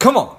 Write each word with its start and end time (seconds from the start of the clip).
Come 0.00 0.16
on. 0.16 0.34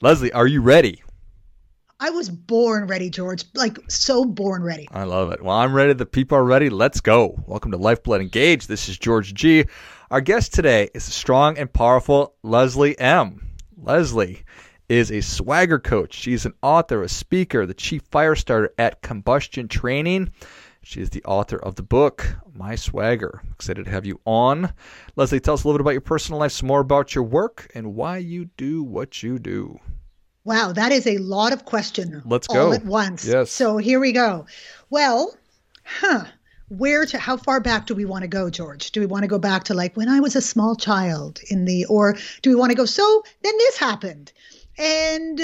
Leslie, 0.00 0.32
are 0.32 0.46
you 0.46 0.62
ready? 0.62 1.02
I 2.00 2.08
was 2.08 2.30
born 2.30 2.86
ready, 2.86 3.10
George. 3.10 3.44
Like 3.54 3.78
so 3.90 4.24
born 4.24 4.62
ready. 4.62 4.88
I 4.90 5.04
love 5.04 5.30
it. 5.32 5.42
Well, 5.42 5.54
I'm 5.54 5.74
ready. 5.74 5.92
The 5.92 6.06
people 6.06 6.38
are 6.38 6.44
ready. 6.44 6.70
Let's 6.70 7.02
go. 7.02 7.38
Welcome 7.46 7.72
to 7.72 7.76
Lifeblood 7.76 8.22
Engage. 8.22 8.66
This 8.66 8.88
is 8.88 8.96
George 8.96 9.34
G. 9.34 9.66
Our 10.10 10.22
guest 10.22 10.54
today 10.54 10.88
is 10.94 11.04
the 11.04 11.12
strong 11.12 11.58
and 11.58 11.70
powerful 11.70 12.34
Leslie 12.42 12.98
M. 12.98 13.46
Leslie 13.76 14.42
is 14.88 15.10
a 15.10 15.20
swagger 15.20 15.78
coach. 15.78 16.14
She's 16.14 16.46
an 16.46 16.54
author, 16.62 17.02
a 17.02 17.08
speaker, 17.08 17.66
the 17.66 17.74
chief 17.74 18.02
fire 18.10 18.34
starter 18.34 18.72
at 18.78 19.02
Combustion 19.02 19.68
Training. 19.68 20.30
She 20.82 21.00
is 21.00 21.10
the 21.10 21.24
author 21.24 21.56
of 21.56 21.74
the 21.74 21.82
book, 21.82 22.36
My 22.54 22.76
Swagger. 22.76 23.42
Excited 23.50 23.86
to 23.86 23.90
have 23.90 24.06
you 24.06 24.20
on. 24.24 24.72
Leslie, 25.16 25.40
tell 25.40 25.54
us 25.54 25.64
a 25.64 25.66
little 25.66 25.78
bit 25.78 25.82
about 25.82 25.90
your 25.90 26.00
personal 26.00 26.38
life, 26.38 26.52
some 26.52 26.68
more 26.68 26.80
about 26.80 27.14
your 27.14 27.24
work, 27.24 27.68
and 27.74 27.96
why 27.96 28.18
you 28.18 28.44
do 28.56 28.84
what 28.84 29.20
you 29.20 29.40
do. 29.40 29.80
Wow, 30.44 30.70
that 30.72 30.92
is 30.92 31.08
a 31.08 31.18
lot 31.18 31.52
of 31.52 31.64
question. 31.64 32.22
Let's 32.24 32.46
go 32.46 32.66
all 32.66 32.72
at 32.72 32.84
once. 32.84 33.26
Yes. 33.26 33.50
So 33.50 33.78
here 33.78 33.98
we 33.98 34.12
go. 34.12 34.46
Well, 34.88 35.36
huh. 35.82 36.26
Where 36.68 37.04
to 37.06 37.18
how 37.18 37.36
far 37.36 37.60
back 37.60 37.86
do 37.86 37.94
we 37.94 38.04
want 38.04 38.22
to 38.22 38.28
go, 38.28 38.50
George? 38.50 38.90
Do 38.92 39.00
we 39.00 39.06
want 39.06 39.22
to 39.22 39.28
go 39.28 39.38
back 39.38 39.64
to 39.64 39.74
like 39.74 39.96
when 39.96 40.08
I 40.08 40.18
was 40.20 40.34
a 40.34 40.40
small 40.40 40.74
child 40.74 41.40
in 41.48 41.64
the 41.64 41.84
or 41.86 42.16
do 42.42 42.50
we 42.50 42.56
want 42.56 42.70
to 42.70 42.76
go 42.76 42.84
so 42.84 43.24
then 43.42 43.56
this 43.58 43.76
happened? 43.76 44.32
And 44.78 45.40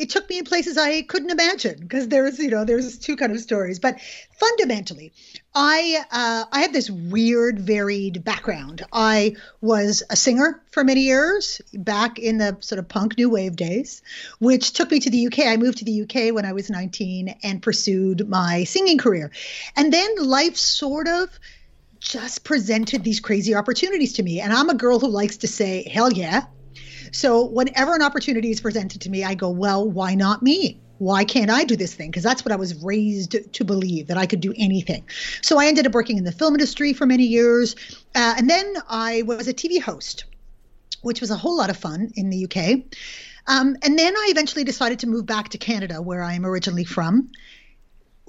it 0.00 0.08
took 0.08 0.28
me 0.30 0.38
in 0.38 0.44
places 0.46 0.78
I 0.78 1.02
couldn't 1.02 1.30
imagine 1.30 1.78
because 1.80 2.08
there's 2.08 2.38
you 2.38 2.48
know 2.48 2.64
there's 2.64 2.98
two 2.98 3.16
kind 3.16 3.32
of 3.32 3.40
stories. 3.40 3.78
But 3.78 4.00
fundamentally, 4.38 5.12
I 5.54 6.02
uh, 6.10 6.44
I 6.50 6.62
have 6.62 6.72
this 6.72 6.88
weird, 6.88 7.60
varied 7.60 8.24
background. 8.24 8.82
I 8.92 9.36
was 9.60 10.02
a 10.08 10.16
singer 10.16 10.62
for 10.70 10.84
many 10.84 11.02
years 11.02 11.60
back 11.74 12.18
in 12.18 12.38
the 12.38 12.56
sort 12.60 12.78
of 12.78 12.88
punk 12.88 13.18
new 13.18 13.28
wave 13.28 13.56
days, 13.56 14.00
which 14.38 14.72
took 14.72 14.90
me 14.90 15.00
to 15.00 15.10
the 15.10 15.26
UK. 15.26 15.40
I 15.40 15.58
moved 15.58 15.78
to 15.78 15.84
the 15.84 16.02
UK 16.02 16.34
when 16.34 16.46
I 16.46 16.54
was 16.54 16.70
19 16.70 17.36
and 17.42 17.62
pursued 17.62 18.26
my 18.26 18.64
singing 18.64 18.96
career, 18.96 19.30
and 19.76 19.92
then 19.92 20.16
life 20.16 20.56
sort 20.56 21.08
of 21.08 21.28
just 21.98 22.44
presented 22.44 23.04
these 23.04 23.20
crazy 23.20 23.54
opportunities 23.54 24.14
to 24.14 24.22
me. 24.22 24.40
And 24.40 24.50
I'm 24.50 24.70
a 24.70 24.74
girl 24.74 24.98
who 24.98 25.08
likes 25.08 25.36
to 25.38 25.46
say, 25.46 25.86
"Hell 25.86 26.10
yeah." 26.10 26.46
So 27.12 27.44
whenever 27.44 27.94
an 27.94 28.02
opportunity 28.02 28.50
is 28.50 28.60
presented 28.60 29.00
to 29.02 29.10
me, 29.10 29.24
I 29.24 29.34
go, 29.34 29.50
well, 29.50 29.88
why 29.88 30.14
not 30.14 30.42
me? 30.42 30.78
Why 30.98 31.24
can't 31.24 31.50
I 31.50 31.64
do 31.64 31.76
this 31.76 31.94
thing? 31.94 32.10
Because 32.10 32.22
that's 32.22 32.44
what 32.44 32.52
I 32.52 32.56
was 32.56 32.82
raised 32.82 33.36
to 33.52 33.64
believe 33.64 34.08
that 34.08 34.18
I 34.18 34.26
could 34.26 34.40
do 34.40 34.52
anything. 34.56 35.04
So 35.40 35.58
I 35.58 35.66
ended 35.66 35.86
up 35.86 35.94
working 35.94 36.18
in 36.18 36.24
the 36.24 36.32
film 36.32 36.54
industry 36.54 36.92
for 36.92 37.06
many 37.06 37.24
years. 37.24 37.74
Uh, 38.14 38.34
and 38.36 38.50
then 38.50 38.76
I 38.88 39.22
was 39.22 39.48
a 39.48 39.54
TV 39.54 39.80
host, 39.80 40.24
which 41.00 41.20
was 41.22 41.30
a 41.30 41.36
whole 41.36 41.56
lot 41.56 41.70
of 41.70 41.76
fun 41.78 42.12
in 42.16 42.28
the 42.28 42.44
UK. 42.44 42.82
Um, 43.46 43.76
and 43.82 43.98
then 43.98 44.14
I 44.14 44.28
eventually 44.30 44.64
decided 44.64 44.98
to 45.00 45.06
move 45.06 45.24
back 45.24 45.48
to 45.50 45.58
Canada, 45.58 46.02
where 46.02 46.22
I 46.22 46.34
am 46.34 46.44
originally 46.44 46.84
from 46.84 47.30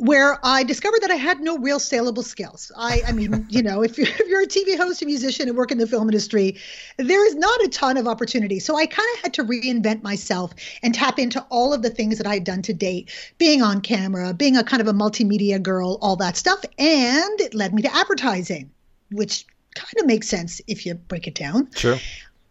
where 0.01 0.39
I 0.43 0.63
discovered 0.63 1.03
that 1.03 1.11
I 1.11 1.15
had 1.15 1.41
no 1.41 1.59
real 1.59 1.79
saleable 1.79 2.23
skills. 2.23 2.71
I, 2.75 3.03
I 3.07 3.11
mean, 3.11 3.45
you 3.49 3.61
know, 3.61 3.83
if 3.83 3.99
you're, 3.99 4.07
if 4.07 4.27
you're 4.27 4.41
a 4.41 4.47
TV 4.47 4.75
host, 4.75 5.03
a 5.03 5.05
musician, 5.05 5.47
and 5.47 5.55
work 5.55 5.71
in 5.71 5.77
the 5.77 5.85
film 5.85 6.09
industry, 6.09 6.57
there 6.97 7.23
is 7.27 7.35
not 7.35 7.63
a 7.63 7.67
ton 7.67 7.97
of 7.97 8.07
opportunity. 8.07 8.59
So 8.59 8.75
I 8.75 8.87
kind 8.87 9.07
of 9.15 9.21
had 9.21 9.33
to 9.35 9.43
reinvent 9.43 10.01
myself 10.01 10.55
and 10.81 10.95
tap 10.95 11.19
into 11.19 11.39
all 11.49 11.71
of 11.71 11.83
the 11.83 11.91
things 11.91 12.17
that 12.17 12.25
I 12.25 12.33
had 12.33 12.43
done 12.43 12.63
to 12.63 12.73
date, 12.73 13.11
being 13.37 13.61
on 13.61 13.81
camera, 13.81 14.33
being 14.33 14.57
a 14.57 14.63
kind 14.63 14.81
of 14.81 14.87
a 14.87 14.93
multimedia 14.93 15.61
girl, 15.61 15.99
all 16.01 16.15
that 16.15 16.35
stuff. 16.35 16.65
And 16.79 17.39
it 17.39 17.53
led 17.53 17.71
me 17.71 17.83
to 17.83 17.95
advertising, 17.95 18.71
which 19.11 19.45
kind 19.75 19.99
of 19.99 20.07
makes 20.07 20.27
sense 20.27 20.61
if 20.67 20.83
you 20.83 20.95
break 20.95 21.27
it 21.27 21.35
down. 21.35 21.69
Sure. 21.75 21.99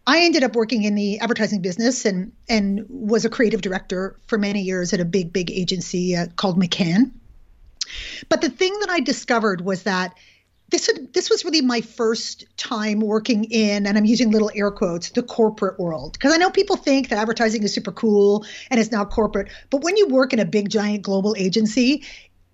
I 0.07 0.21
ended 0.21 0.45
up 0.45 0.55
working 0.55 0.83
in 0.83 0.95
the 0.95 1.19
advertising 1.19 1.61
business 1.61 2.05
and 2.05 2.31
and 2.49 2.85
was 2.89 3.23
a 3.23 3.29
creative 3.29 3.61
director 3.61 4.15
for 4.25 4.37
many 4.37 4.61
years 4.61 4.93
at 4.93 4.99
a 4.99 5.05
big 5.05 5.31
big 5.31 5.51
agency 5.51 6.15
uh, 6.15 6.25
called 6.37 6.59
McCann 6.59 7.11
but 8.29 8.41
the 8.41 8.49
thing 8.49 8.77
that 8.79 8.89
I 8.89 8.99
discovered 8.99 9.61
was 9.61 9.83
that 9.83 10.15
this 10.71 10.89
this 11.13 11.29
was 11.29 11.43
really 11.45 11.61
my 11.61 11.81
first 11.81 12.45
time 12.57 13.01
working 13.01 13.43
in, 13.45 13.85
and 13.85 13.97
I'm 13.97 14.05
using 14.05 14.31
little 14.31 14.51
air 14.55 14.71
quotes, 14.71 15.11
the 15.11 15.21
corporate 15.21 15.79
world. 15.79 16.13
Because 16.13 16.33
I 16.33 16.37
know 16.37 16.49
people 16.49 16.77
think 16.77 17.09
that 17.09 17.19
advertising 17.19 17.63
is 17.63 17.73
super 17.73 17.91
cool 17.91 18.45
and 18.69 18.79
it's 18.79 18.91
now 18.91 19.05
corporate, 19.05 19.49
but 19.69 19.83
when 19.83 19.97
you 19.97 20.07
work 20.07 20.33
in 20.33 20.39
a 20.39 20.45
big 20.45 20.69
giant 20.69 21.03
global 21.03 21.35
agency, 21.37 22.03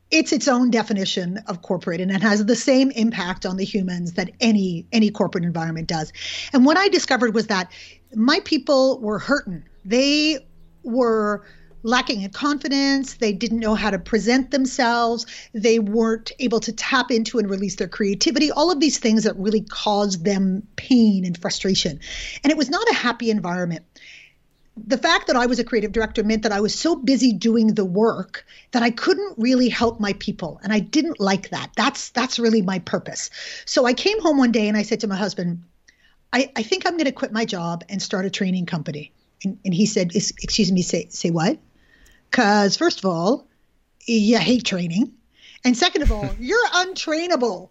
it's 0.09 0.31
its 0.31 0.47
own 0.47 0.71
definition 0.71 1.37
of 1.47 1.61
corporate 1.61 2.01
and 2.01 2.11
it 2.11 2.21
has 2.21 2.45
the 2.45 2.55
same 2.55 2.91
impact 2.91 3.45
on 3.45 3.57
the 3.57 3.65
humans 3.65 4.13
that 4.13 4.31
any 4.39 4.87
any 4.91 5.11
corporate 5.11 5.43
environment 5.43 5.87
does. 5.87 6.11
And 6.53 6.65
what 6.65 6.77
I 6.77 6.87
discovered 6.87 7.35
was 7.35 7.47
that 7.47 7.71
my 8.15 8.39
people 8.45 8.99
were 8.99 9.19
hurting. 9.19 9.63
They 9.85 10.39
were 10.83 11.45
lacking 11.83 12.21
in 12.21 12.31
confidence. 12.31 13.15
They 13.15 13.33
didn't 13.33 13.59
know 13.59 13.75
how 13.75 13.89
to 13.89 13.99
present 13.99 14.51
themselves. 14.51 15.25
They 15.53 15.79
weren't 15.79 16.31
able 16.39 16.59
to 16.61 16.73
tap 16.73 17.11
into 17.11 17.39
and 17.39 17.49
release 17.49 17.75
their 17.75 17.87
creativity. 17.87 18.51
All 18.51 18.71
of 18.71 18.79
these 18.79 18.99
things 18.99 19.23
that 19.23 19.37
really 19.37 19.61
caused 19.61 20.25
them 20.25 20.67
pain 20.75 21.25
and 21.25 21.37
frustration. 21.37 21.99
And 22.43 22.51
it 22.51 22.57
was 22.57 22.69
not 22.69 22.89
a 22.89 22.95
happy 22.95 23.29
environment. 23.29 23.85
The 24.75 24.97
fact 24.97 25.27
that 25.27 25.35
I 25.35 25.47
was 25.47 25.57
a 25.57 25.63
creative 25.63 25.91
director 25.91 26.23
meant 26.23 26.43
that 26.43 26.51
I 26.51 26.61
was 26.61 26.77
so 26.77 26.95
busy 26.95 27.33
doing 27.33 27.73
the 27.73 27.85
work 27.85 28.45
that 28.71 28.83
I 28.83 28.91
couldn't 28.91 29.39
really 29.39 29.69
help 29.69 29.99
my 29.99 30.13
people. 30.13 30.59
And 30.63 30.71
I 30.71 30.79
didn't 30.79 31.19
like 31.19 31.49
that. 31.49 31.71
That's 31.75 32.09
that's 32.09 32.37
really 32.37 32.61
my 32.61 32.77
purpose. 32.79 33.31
So 33.65 33.85
I 33.85 33.93
came 33.93 34.21
home 34.21 34.37
one 34.37 34.51
day 34.51 34.67
and 34.67 34.77
I 34.77 34.83
said 34.83 34.99
to 34.99 35.07
my 35.07 35.15
husband, 35.15 35.63
I, 36.31 36.51
I 36.55 36.61
think 36.61 36.85
I'm 36.85 36.93
going 36.93 37.05
to 37.05 37.11
quit 37.11 37.31
my 37.31 37.45
job 37.45 37.83
and 37.89 38.01
start 38.01 38.25
a 38.25 38.29
training 38.29 38.67
company. 38.67 39.13
And, 39.43 39.57
and 39.65 39.73
he 39.73 39.85
said, 39.85 40.15
Excuse 40.15 40.71
me, 40.71 40.81
say, 40.81 41.07
say 41.09 41.31
what? 41.31 41.57
Because, 42.29 42.77
first 42.77 42.99
of 42.99 43.05
all, 43.05 43.47
you 44.05 44.37
hate 44.37 44.65
training. 44.65 45.13
And 45.63 45.75
second 45.75 46.01
of 46.03 46.11
all, 46.11 46.29
you're 46.39 46.67
untrainable. 46.67 47.69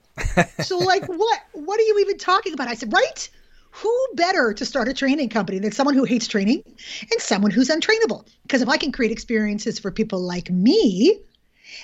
so, 0.63 0.79
like, 0.79 1.07
what? 1.07 1.41
What 1.53 1.81
are 1.81 1.85
you 1.85 1.99
even 2.01 2.19
talking 2.19 2.53
about? 2.53 2.69
I 2.69 2.75
said, 2.75 2.93
right? 2.93 3.29
Who 3.71 4.09
better 4.15 4.55
to 4.55 4.65
start 4.65 4.89
a 4.89 4.95
training 4.95 5.29
company 5.29 5.59
than 5.59 5.73
someone 5.73 5.95
who 5.95 6.05
hates 6.05 6.27
training 6.27 6.63
and 7.11 7.21
someone 7.21 7.51
who's 7.51 7.69
untrainable? 7.69 8.27
Because 8.43 8.63
if 8.63 8.69
I 8.69 8.79
can 8.79 8.91
create 8.91 9.13
experiences 9.13 9.79
for 9.79 9.91
people 9.91 10.21
like 10.21 10.51
me, 10.51 11.21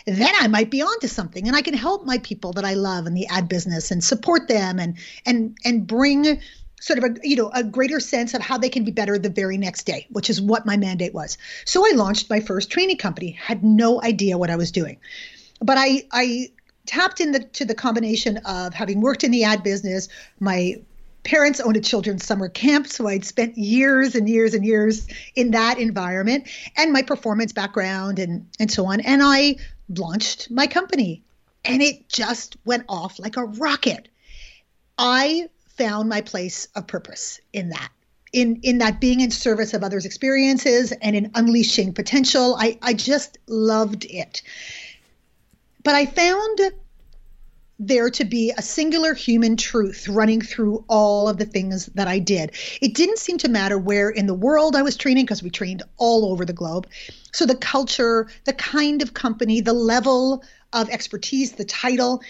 then 0.06 0.32
I 0.40 0.48
might 0.48 0.70
be 0.70 0.80
onto 0.82 1.06
something, 1.06 1.46
and 1.46 1.56
I 1.56 1.60
can 1.60 1.74
help 1.74 2.06
my 2.06 2.18
people 2.18 2.52
that 2.54 2.64
I 2.64 2.74
love 2.74 3.06
in 3.06 3.14
the 3.14 3.26
ad 3.26 3.48
business 3.48 3.90
and 3.90 4.02
support 4.02 4.48
them 4.48 4.78
and 4.78 4.96
and 5.26 5.56
and 5.64 5.86
bring 5.86 6.40
sort 6.82 6.98
of 6.98 7.04
a 7.04 7.14
you 7.22 7.36
know 7.36 7.50
a 7.54 7.62
greater 7.62 8.00
sense 8.00 8.34
of 8.34 8.42
how 8.42 8.58
they 8.58 8.68
can 8.68 8.84
be 8.84 8.90
better 8.90 9.16
the 9.18 9.30
very 9.30 9.56
next 9.56 9.84
day 9.84 10.06
which 10.10 10.28
is 10.28 10.40
what 10.40 10.66
my 10.66 10.76
mandate 10.76 11.14
was. 11.14 11.38
So 11.64 11.86
i 11.86 11.92
launched 11.94 12.28
my 12.28 12.40
first 12.40 12.70
training 12.70 12.98
company. 12.98 13.30
Had 13.30 13.64
no 13.64 14.02
idea 14.02 14.36
what 14.36 14.50
i 14.50 14.56
was 14.56 14.72
doing. 14.72 14.98
But 15.60 15.78
i 15.78 16.02
i 16.10 16.50
tapped 16.84 17.20
into 17.20 17.64
the 17.64 17.74
combination 17.74 18.38
of 18.38 18.74
having 18.74 19.00
worked 19.00 19.22
in 19.22 19.30
the 19.30 19.44
ad 19.44 19.62
business 19.62 20.08
my 20.40 20.74
parents 21.22 21.60
owned 21.60 21.76
a 21.76 21.80
children's 21.80 22.24
summer 22.24 22.48
camp 22.48 22.88
so 22.88 23.06
i'd 23.06 23.24
spent 23.24 23.56
years 23.56 24.16
and 24.16 24.28
years 24.28 24.54
and 24.54 24.66
years 24.66 25.06
in 25.36 25.52
that 25.52 25.78
environment 25.78 26.48
and 26.76 26.92
my 26.92 27.02
performance 27.02 27.52
background 27.52 28.18
and 28.18 28.48
and 28.58 28.70
so 28.72 28.86
on. 28.86 29.00
And 29.00 29.22
i 29.22 29.56
launched 29.88 30.50
my 30.50 30.66
company 30.66 31.22
and 31.64 31.80
it 31.80 32.08
just 32.08 32.56
went 32.64 32.84
off 32.88 33.18
like 33.18 33.36
a 33.36 33.44
rocket. 33.44 34.08
I 34.98 35.48
found 35.76 36.08
my 36.08 36.20
place 36.20 36.68
of 36.74 36.86
purpose 36.86 37.40
in 37.52 37.70
that 37.70 37.90
in 38.32 38.60
in 38.62 38.78
that 38.78 39.00
being 39.00 39.20
in 39.20 39.30
service 39.30 39.74
of 39.74 39.82
others 39.82 40.04
experiences 40.04 40.92
and 40.92 41.14
in 41.14 41.30
unleashing 41.34 41.92
potential 41.92 42.56
i 42.58 42.78
i 42.82 42.92
just 42.92 43.38
loved 43.46 44.04
it 44.04 44.42
but 45.82 45.94
i 45.94 46.06
found 46.06 46.60
there 47.86 48.10
to 48.10 48.24
be 48.24 48.52
a 48.56 48.62
singular 48.62 49.12
human 49.12 49.56
truth 49.56 50.06
running 50.08 50.40
through 50.40 50.84
all 50.88 51.28
of 51.28 51.38
the 51.38 51.44
things 51.44 51.86
that 51.86 52.06
I 52.06 52.20
did. 52.20 52.52
It 52.80 52.94
didn't 52.94 53.18
seem 53.18 53.38
to 53.38 53.48
matter 53.48 53.76
where 53.76 54.08
in 54.08 54.26
the 54.26 54.34
world 54.34 54.76
I 54.76 54.82
was 54.82 54.96
training 54.96 55.24
because 55.24 55.42
we 55.42 55.50
trained 55.50 55.82
all 55.96 56.30
over 56.30 56.44
the 56.44 56.52
globe. 56.52 56.86
So 57.32 57.44
the 57.44 57.56
culture, 57.56 58.28
the 58.44 58.52
kind 58.52 59.02
of 59.02 59.14
company, 59.14 59.60
the 59.60 59.72
level 59.72 60.44
of 60.72 60.88
expertise, 60.90 61.52
the 61.52 61.64
title, 61.64 62.22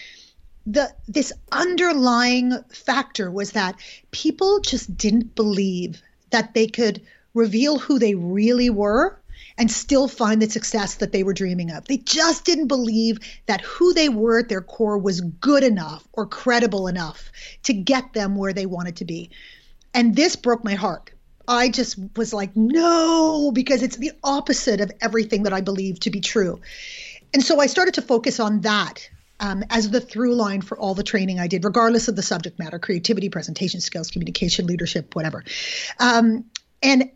the 0.65 0.93
this 1.07 1.33
underlying 1.51 2.53
factor 2.71 3.29
was 3.29 3.51
that 3.51 3.75
people 4.11 4.59
just 4.59 4.95
didn't 4.97 5.35
believe 5.35 6.01
that 6.31 6.53
they 6.53 6.67
could 6.67 7.01
reveal 7.33 7.79
who 7.79 7.99
they 7.99 8.15
really 8.15 8.69
were 8.69 9.19
and 9.57 9.69
still 9.69 10.07
find 10.07 10.41
the 10.41 10.49
success 10.49 10.95
that 10.95 11.11
they 11.11 11.23
were 11.23 11.33
dreaming 11.33 11.71
of. 11.71 11.85
They 11.85 11.97
just 11.97 12.45
didn't 12.45 12.67
believe 12.67 13.19
that 13.45 13.61
who 13.61 13.93
they 13.93 14.09
were 14.09 14.39
at 14.39 14.49
their 14.49 14.61
core 14.61 14.97
was 14.97 15.21
good 15.21 15.63
enough 15.63 16.07
or 16.13 16.25
credible 16.25 16.87
enough 16.87 17.31
to 17.63 17.73
get 17.73 18.13
them 18.13 18.35
where 18.35 18.53
they 18.53 18.65
wanted 18.65 18.97
to 18.97 19.05
be. 19.05 19.29
And 19.93 20.15
this 20.15 20.35
broke 20.35 20.63
my 20.63 20.73
heart. 20.73 21.11
I 21.47 21.69
just 21.69 21.99
was 22.15 22.33
like, 22.33 22.55
no, 22.55 23.51
because 23.51 23.83
it's 23.83 23.97
the 23.97 24.13
opposite 24.23 24.79
of 24.79 24.91
everything 25.01 25.43
that 25.43 25.53
I 25.53 25.61
believe 25.61 25.99
to 26.01 26.09
be 26.09 26.21
true. 26.21 26.61
And 27.33 27.43
so 27.43 27.59
I 27.59 27.67
started 27.67 27.95
to 27.95 28.01
focus 28.01 28.39
on 28.39 28.61
that 28.61 29.09
um, 29.43 29.63
as 29.69 29.89
the 29.89 29.99
through 29.99 30.35
line 30.35 30.61
for 30.61 30.79
all 30.79 30.95
the 30.95 31.03
training 31.03 31.37
I 31.37 31.47
did, 31.47 31.65
regardless 31.65 32.07
of 32.07 32.15
the 32.15 32.23
subject 32.23 32.57
matter 32.57 32.79
creativity, 32.79 33.27
presentation 33.27 33.81
skills, 33.81 34.09
communication, 34.09 34.67
leadership, 34.67 35.13
whatever. 35.15 35.43
Um, 35.99 36.45
and 36.81 37.11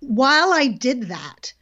while 0.00 0.52
I 0.52 0.66
did 0.66 1.04
that, 1.04 1.52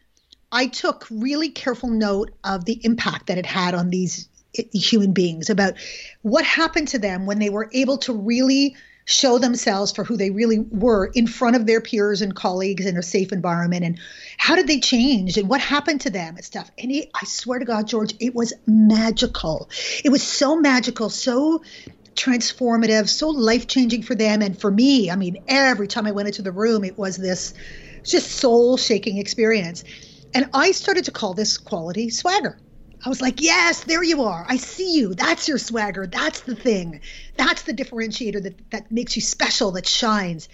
I 0.51 0.69
took 0.69 1.07
really 1.11 1.51
careful 1.51 1.91
note 1.91 2.33
of 2.43 2.65
the 2.65 2.81
impact 2.85 3.27
that 3.27 3.37
it 3.37 3.45
had 3.45 3.75
on 3.75 3.91
these 3.91 4.31
human 4.73 5.13
beings 5.13 5.51
about 5.51 5.75
what 6.23 6.47
happened 6.47 6.89
to 6.89 6.99
them 6.99 7.27
when 7.27 7.39
they 7.39 7.51
were 7.51 7.69
able 7.75 7.99
to 7.99 8.15
really 8.15 8.77
show 9.07 9.39
themselves 9.39 9.93
for 9.93 10.03
who 10.03 10.17
they 10.17 10.31
really 10.31 10.59
were 10.59 11.07
in 11.07 11.29
front 11.29 11.55
of 11.55 11.65
their 11.65 11.81
peers 11.81 12.23
and 12.23 12.35
colleagues 12.35 12.85
in 12.85 12.97
a 12.97 13.03
safe 13.03 13.33
environment. 13.33 13.85
And 13.85 14.01
how 14.37 14.57
did 14.57 14.67
they 14.67 14.81
change? 14.81 15.39
And 15.39 15.49
what 15.49 15.61
happened 15.61 16.01
to 16.03 16.11
them 16.11 16.35
and 16.35 16.45
stuff? 16.45 16.71
And 16.77 16.93
i 17.15 17.25
swear 17.25 17.61
to 17.61 17.65
god 17.65 17.87
george 17.87 18.15
it 18.19 18.35
was 18.35 18.53
magical. 18.67 19.71
It 20.05 20.11
was 20.11 20.25
so 20.25 20.57
magical 20.57 21.09
so 21.09 21.63
transformative 22.17 23.09
so 23.09 23.29
life 23.29 23.69
changing 23.69 24.03
for 24.03 24.17
them 24.17 24.43
and 24.43 24.61
for 24.61 24.73
me. 24.73 25.09
I 25.09 25.17
mean 25.17 25.37
every 25.47 25.87
time 25.87 26.07
i 26.07 26.11
went 26.11 26.27
into 26.29 26.43
the 26.43 26.53
room 26.53 26.83
it 26.83 26.99
was 26.99 27.17
this 27.17 27.55
just 28.03 28.33
soul 28.33 28.77
shaking 28.77 29.19
experience. 29.19 29.85
And 30.35 30.51
i 30.53 30.73
started 30.73 31.05
to 31.05 31.13
call 31.13 31.33
this 31.33 31.59
quality 31.59 32.11
swagger 32.11 32.59
I 33.07 33.09
was 33.09 33.21
like, 33.21 33.41
yes, 33.41 33.85
there 33.85 34.03
you 34.03 34.25
are. 34.25 34.45
I 34.49 34.57
see 34.57 34.97
you. 34.97 35.15
That's 35.15 35.47
your 35.47 35.59
swagger. 35.59 36.09
That's 36.09 36.41
the 36.41 36.57
thing. 36.57 37.03
That's 37.37 37.63
the 37.63 37.73
differentiator 37.73 38.43
that, 38.43 38.71
that 38.73 38.91
makes 38.91 39.15
you 39.15 39.23
special, 39.23 39.71
that 39.73 39.87
shines. 39.87 40.49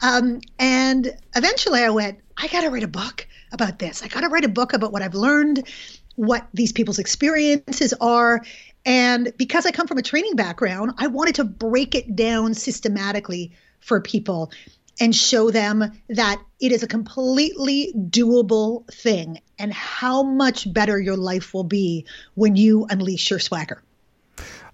Um, 0.00 0.40
and 0.58 1.16
eventually 1.36 1.80
I 1.80 1.90
went, 1.90 2.18
I 2.36 2.48
got 2.48 2.62
to 2.62 2.70
write 2.70 2.82
a 2.82 2.88
book 2.88 3.28
about 3.52 3.78
this. 3.78 4.02
I 4.02 4.08
got 4.08 4.22
to 4.22 4.28
write 4.28 4.44
a 4.44 4.48
book 4.48 4.72
about 4.72 4.90
what 4.90 5.00
I've 5.00 5.14
learned, 5.14 5.68
what 6.16 6.44
these 6.52 6.72
people's 6.72 6.98
experiences 6.98 7.94
are. 8.00 8.44
And 8.84 9.32
because 9.38 9.64
I 9.64 9.70
come 9.70 9.86
from 9.86 9.98
a 9.98 10.02
training 10.02 10.34
background, 10.34 10.94
I 10.98 11.06
wanted 11.06 11.36
to 11.36 11.44
break 11.44 11.94
it 11.94 12.16
down 12.16 12.54
systematically 12.54 13.52
for 13.78 14.00
people 14.00 14.50
and 15.00 15.14
show 15.14 15.50
them 15.50 15.92
that 16.08 16.40
it 16.60 16.72
is 16.72 16.82
a 16.82 16.86
completely 16.86 17.92
doable 17.96 18.86
thing 18.92 19.40
and 19.58 19.72
how 19.72 20.22
much 20.22 20.72
better 20.72 20.98
your 20.98 21.16
life 21.16 21.54
will 21.54 21.64
be 21.64 22.06
when 22.34 22.56
you 22.56 22.86
unleash 22.90 23.30
your 23.30 23.38
swagger. 23.38 23.82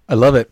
I 0.07 0.15
love 0.15 0.35
it. 0.35 0.51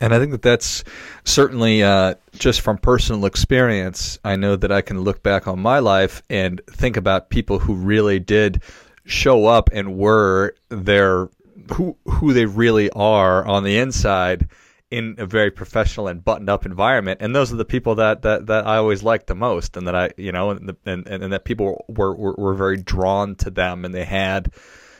And 0.00 0.14
I 0.14 0.18
think 0.18 0.30
that 0.30 0.42
that's 0.42 0.84
certainly 1.24 1.82
uh, 1.82 2.14
just 2.34 2.60
from 2.60 2.78
personal 2.78 3.26
experience. 3.26 4.18
I 4.22 4.36
know 4.36 4.54
that 4.54 4.70
I 4.70 4.80
can 4.80 5.00
look 5.00 5.22
back 5.22 5.48
on 5.48 5.58
my 5.58 5.80
life 5.80 6.22
and 6.30 6.60
think 6.70 6.96
about 6.96 7.30
people 7.30 7.58
who 7.58 7.74
really 7.74 8.20
did 8.20 8.62
show 9.04 9.46
up 9.46 9.70
and 9.72 9.96
were 9.96 10.54
their 10.68 11.28
who 11.72 11.96
who 12.06 12.32
they 12.32 12.46
really 12.46 12.90
are 12.90 13.44
on 13.44 13.64
the 13.64 13.78
inside 13.78 14.48
in 14.90 15.14
a 15.18 15.26
very 15.26 15.50
professional 15.50 16.08
and 16.08 16.24
buttoned 16.24 16.48
up 16.48 16.64
environment 16.64 17.20
and 17.20 17.34
those 17.34 17.52
are 17.52 17.56
the 17.56 17.64
people 17.64 17.96
that 17.96 18.22
that, 18.22 18.46
that 18.46 18.66
I 18.66 18.76
always 18.76 19.02
liked 19.02 19.26
the 19.26 19.34
most 19.34 19.76
and 19.76 19.86
that 19.86 19.94
I 19.94 20.10
you 20.16 20.32
know 20.32 20.50
and 20.50 20.68
the, 20.68 20.76
and, 20.86 21.06
and 21.06 21.32
that 21.32 21.44
people 21.44 21.84
were, 21.88 22.14
were 22.14 22.34
were 22.34 22.54
very 22.54 22.78
drawn 22.78 23.34
to 23.36 23.50
them 23.50 23.84
and 23.84 23.94
they 23.94 24.04
had 24.04 24.52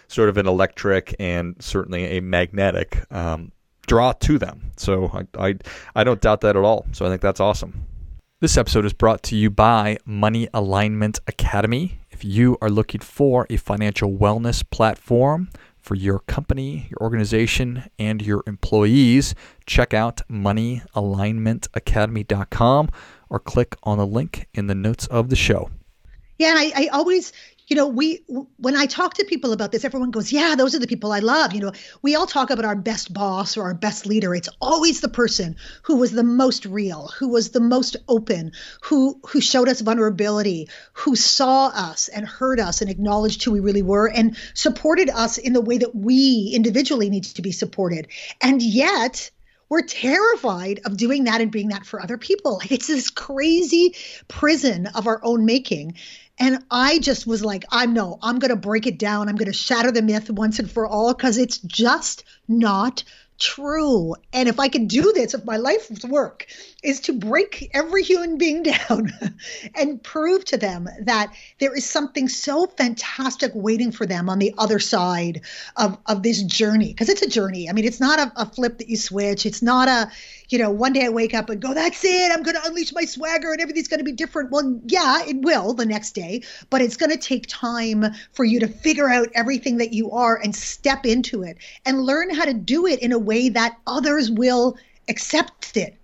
sort 0.08 0.28
of 0.28 0.36
an 0.36 0.46
electric 0.46 1.14
and 1.18 1.54
certainly 1.60 2.18
a 2.18 2.20
magnetic 2.20 3.00
um, 3.12 3.52
draw 3.86 4.12
to 4.12 4.38
them. 4.38 4.72
So 4.76 5.10
I, 5.38 5.48
I 5.48 5.54
I 5.94 6.04
don't 6.04 6.20
doubt 6.20 6.40
that 6.40 6.56
at 6.56 6.62
all. 6.62 6.86
So 6.92 7.06
I 7.06 7.08
think 7.08 7.20
that's 7.20 7.40
awesome. 7.40 7.86
This 8.40 8.56
episode 8.56 8.84
is 8.84 8.92
brought 8.92 9.22
to 9.24 9.36
you 9.36 9.50
by 9.50 9.98
Money 10.04 10.48
Alignment 10.54 11.18
Academy. 11.26 12.00
If 12.10 12.24
you 12.24 12.56
are 12.60 12.70
looking 12.70 13.00
for 13.00 13.46
a 13.50 13.56
financial 13.56 14.12
wellness 14.12 14.68
platform 14.68 15.50
for 15.88 15.94
your 15.94 16.18
company, 16.18 16.86
your 16.90 16.98
organization, 17.00 17.88
and 17.98 18.20
your 18.20 18.42
employees, 18.46 19.34
check 19.64 19.94
out 19.94 20.20
moneyalignmentacademy.com 20.30 22.90
or 23.30 23.40
click 23.40 23.74
on 23.84 23.96
the 23.96 24.06
link 24.06 24.46
in 24.52 24.66
the 24.66 24.74
notes 24.74 25.06
of 25.06 25.30
the 25.30 25.36
show. 25.36 25.70
Yeah, 26.36 26.56
I, 26.58 26.72
I 26.76 26.88
always 26.88 27.32
you 27.68 27.76
know, 27.76 27.86
we 27.86 28.24
when 28.56 28.74
I 28.74 28.86
talk 28.86 29.14
to 29.14 29.24
people 29.24 29.52
about 29.52 29.72
this, 29.72 29.84
everyone 29.84 30.10
goes, 30.10 30.32
"Yeah, 30.32 30.54
those 30.56 30.74
are 30.74 30.78
the 30.78 30.86
people 30.86 31.12
I 31.12 31.18
love." 31.18 31.52
You 31.52 31.60
know, 31.60 31.72
we 32.00 32.14
all 32.14 32.26
talk 32.26 32.50
about 32.50 32.64
our 32.64 32.74
best 32.74 33.12
boss 33.12 33.58
or 33.58 33.64
our 33.64 33.74
best 33.74 34.06
leader. 34.06 34.34
It's 34.34 34.48
always 34.60 35.00
the 35.00 35.08
person 35.08 35.56
who 35.82 35.96
was 35.96 36.12
the 36.12 36.24
most 36.24 36.64
real, 36.64 37.08
who 37.18 37.28
was 37.28 37.50
the 37.50 37.60
most 37.60 37.96
open, 38.08 38.52
who 38.80 39.20
who 39.26 39.42
showed 39.42 39.68
us 39.68 39.82
vulnerability, 39.82 40.68
who 40.94 41.14
saw 41.14 41.66
us 41.68 42.08
and 42.08 42.26
heard 42.26 42.58
us 42.58 42.80
and 42.80 42.90
acknowledged 42.90 43.44
who 43.44 43.52
we 43.52 43.60
really 43.60 43.82
were 43.82 44.08
and 44.08 44.36
supported 44.54 45.10
us 45.10 45.36
in 45.36 45.52
the 45.52 45.60
way 45.60 45.76
that 45.76 45.94
we 45.94 46.52
individually 46.54 47.10
need 47.10 47.24
to 47.24 47.42
be 47.42 47.52
supported. 47.52 48.08
And 48.40 48.62
yet, 48.62 49.30
we're 49.68 49.82
terrified 49.82 50.80
of 50.86 50.96
doing 50.96 51.24
that 51.24 51.42
and 51.42 51.50
being 51.50 51.68
that 51.68 51.84
for 51.84 52.00
other 52.00 52.16
people. 52.16 52.58
Like 52.58 52.72
it's 52.72 52.86
this 52.86 53.10
crazy 53.10 53.94
prison 54.26 54.86
of 54.94 55.06
our 55.06 55.20
own 55.22 55.44
making. 55.44 55.96
And 56.38 56.64
I 56.70 56.98
just 56.98 57.26
was 57.26 57.44
like, 57.44 57.64
I'm 57.70 57.92
no, 57.92 58.18
I'm 58.22 58.38
going 58.38 58.50
to 58.50 58.56
break 58.56 58.86
it 58.86 58.98
down. 58.98 59.28
I'm 59.28 59.36
going 59.36 59.50
to 59.50 59.56
shatter 59.56 59.90
the 59.90 60.02
myth 60.02 60.30
once 60.30 60.58
and 60.58 60.70
for 60.70 60.86
all 60.86 61.12
because 61.14 61.38
it's 61.38 61.58
just 61.58 62.24
not 62.46 63.04
true. 63.38 64.14
And 64.32 64.48
if 64.48 64.58
I 64.58 64.68
can 64.68 64.86
do 64.86 65.12
this, 65.12 65.34
if 65.34 65.44
my 65.44 65.56
life's 65.56 66.04
work 66.04 66.46
is 66.82 67.00
to 67.00 67.12
break 67.12 67.70
every 67.72 68.02
human 68.02 68.36
being 68.36 68.62
down 68.88 69.12
and 69.74 70.02
prove 70.02 70.44
to 70.46 70.56
them 70.56 70.88
that 71.02 71.32
there 71.58 71.74
is 71.74 71.88
something 71.88 72.28
so 72.28 72.66
fantastic 72.66 73.52
waiting 73.54 73.92
for 73.92 74.06
them 74.06 74.28
on 74.28 74.38
the 74.38 74.54
other 74.58 74.78
side 74.78 75.42
of, 75.76 75.98
of 76.06 76.22
this 76.22 76.42
journey, 76.42 76.88
because 76.88 77.08
it's 77.08 77.22
a 77.22 77.28
journey. 77.28 77.68
I 77.68 77.72
mean, 77.72 77.84
it's 77.84 78.00
not 78.00 78.18
a, 78.18 78.32
a 78.42 78.46
flip 78.46 78.78
that 78.78 78.88
you 78.88 78.96
switch. 78.96 79.46
It's 79.46 79.62
not 79.62 79.88
a, 79.88 80.10
you 80.48 80.58
know, 80.58 80.70
one 80.70 80.92
day 80.92 81.04
I 81.04 81.08
wake 81.10 81.34
up 81.34 81.50
and 81.50 81.60
go, 81.60 81.74
that's 81.74 82.04
it, 82.04 82.32
I'm 82.32 82.42
going 82.42 82.56
to 82.56 82.66
unleash 82.66 82.92
my 82.92 83.04
swagger 83.04 83.52
and 83.52 83.60
everything's 83.60 83.88
going 83.88 83.98
to 83.98 84.04
be 84.04 84.12
different. 84.12 84.50
Well, 84.50 84.80
yeah, 84.86 85.24
it 85.26 85.42
will 85.42 85.74
the 85.74 85.86
next 85.86 86.12
day, 86.12 86.42
but 86.70 86.80
it's 86.80 86.96
going 86.96 87.10
to 87.10 87.18
take 87.18 87.46
time 87.46 88.04
for 88.32 88.44
you 88.44 88.60
to 88.60 88.68
figure 88.68 89.08
out 89.08 89.28
everything 89.34 89.78
that 89.78 89.92
you 89.92 90.10
are 90.12 90.36
and 90.36 90.54
step 90.54 91.04
into 91.06 91.42
it 91.42 91.58
and 91.84 92.02
learn 92.02 92.34
how 92.34 92.44
to 92.44 92.54
do 92.54 92.86
it 92.86 93.00
in 93.00 93.12
a 93.12 93.18
way 93.18 93.50
that 93.50 93.78
others 93.86 94.30
will 94.30 94.76
accept 95.08 95.76
it 95.76 95.94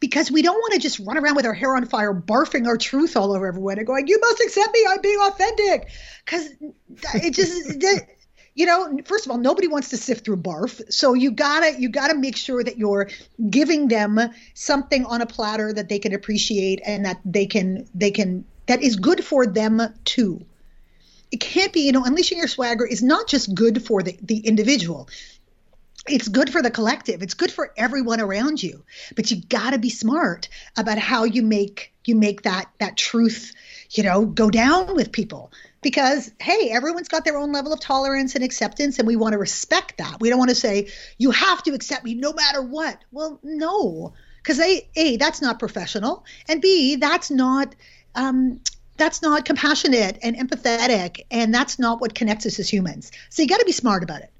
because 0.00 0.32
we 0.32 0.42
don't 0.42 0.56
want 0.56 0.74
to 0.74 0.80
just 0.80 0.98
run 0.98 1.16
around 1.16 1.36
with 1.36 1.46
our 1.46 1.54
hair 1.54 1.76
on 1.76 1.86
fire, 1.86 2.12
barfing 2.12 2.66
our 2.66 2.76
truth 2.76 3.16
all 3.16 3.32
over 3.32 3.46
everyone 3.46 3.78
and 3.78 3.86
going, 3.86 4.08
"You 4.08 4.18
must 4.20 4.40
accept 4.40 4.72
me. 4.72 4.84
I'm 4.88 5.00
being 5.00 5.20
authentic," 5.20 5.88
because 6.24 6.48
it 7.14 7.34
just 7.34 7.78
you 8.54 8.66
know 8.66 8.98
first 9.04 9.26
of 9.26 9.32
all 9.32 9.38
nobody 9.38 9.68
wants 9.68 9.90
to 9.90 9.96
sift 9.96 10.24
through 10.24 10.36
barf. 10.36 10.80
So 10.92 11.14
you 11.14 11.30
gotta 11.30 11.74
you 11.78 11.88
gotta 11.88 12.14
make 12.14 12.36
sure 12.36 12.62
that 12.62 12.78
you're 12.78 13.08
giving 13.50 13.88
them 13.88 14.20
something 14.54 15.04
on 15.04 15.20
a 15.20 15.26
platter 15.26 15.72
that 15.72 15.88
they 15.88 15.98
can 15.98 16.14
appreciate 16.14 16.80
and 16.84 17.04
that 17.04 17.20
they 17.24 17.46
can 17.46 17.88
they 17.94 18.10
can 18.10 18.44
that 18.66 18.82
is 18.82 18.96
good 18.96 19.24
for 19.24 19.46
them 19.46 19.80
too. 20.04 20.44
It 21.30 21.40
can't 21.40 21.72
be 21.72 21.80
you 21.80 21.92
know 21.92 22.04
unleashing 22.04 22.38
your 22.38 22.48
swagger 22.48 22.86
is 22.86 23.02
not 23.02 23.26
just 23.26 23.54
good 23.54 23.84
for 23.84 24.02
the, 24.02 24.18
the 24.22 24.38
individual. 24.38 25.08
It's 26.08 26.26
good 26.26 26.50
for 26.50 26.62
the 26.62 26.70
collective. 26.70 27.22
It's 27.22 27.34
good 27.34 27.52
for 27.52 27.72
everyone 27.76 28.20
around 28.20 28.60
you. 28.60 28.84
But 29.14 29.30
you 29.30 29.40
got 29.40 29.70
to 29.70 29.78
be 29.78 29.88
smart 29.88 30.48
about 30.76 30.98
how 30.98 31.22
you 31.22 31.42
make 31.42 31.92
you 32.04 32.16
make 32.16 32.42
that 32.42 32.68
that 32.78 32.96
truth 32.96 33.52
you 33.90 34.02
know 34.02 34.26
go 34.26 34.50
down 34.50 34.94
with 34.94 35.12
people 35.12 35.52
because 35.82 36.30
hey 36.40 36.70
everyone's 36.70 37.08
got 37.08 37.24
their 37.24 37.36
own 37.36 37.52
level 37.52 37.72
of 37.72 37.80
tolerance 37.80 38.34
and 38.34 38.44
acceptance 38.44 38.98
and 38.98 39.06
we 39.06 39.16
want 39.16 39.32
to 39.32 39.38
respect 39.38 39.98
that. 39.98 40.20
We 40.20 40.30
don't 40.30 40.38
want 40.38 40.50
to 40.50 40.56
say 40.56 40.88
you 41.18 41.30
have 41.32 41.62
to 41.64 41.74
accept 41.74 42.04
me 42.04 42.14
no 42.14 42.32
matter 42.32 42.62
what. 42.62 42.98
Well 43.10 43.38
no 43.42 44.14
because 44.42 44.58
a 44.60 45.16
that's 45.18 45.42
not 45.42 45.58
professional 45.58 46.24
and 46.48 46.60
b 46.62 46.96
that's 46.96 47.30
not 47.30 47.74
um, 48.14 48.60
that's 48.96 49.22
not 49.22 49.44
compassionate 49.44 50.18
and 50.22 50.36
empathetic 50.36 51.24
and 51.30 51.52
that's 51.52 51.78
not 51.78 52.00
what 52.00 52.14
connects 52.14 52.46
us 52.46 52.58
as 52.58 52.68
humans. 52.68 53.10
So 53.30 53.42
you 53.42 53.48
got 53.48 53.58
to 53.58 53.64
be 53.64 53.72
smart 53.72 54.02
about 54.02 54.20
it 54.20 54.30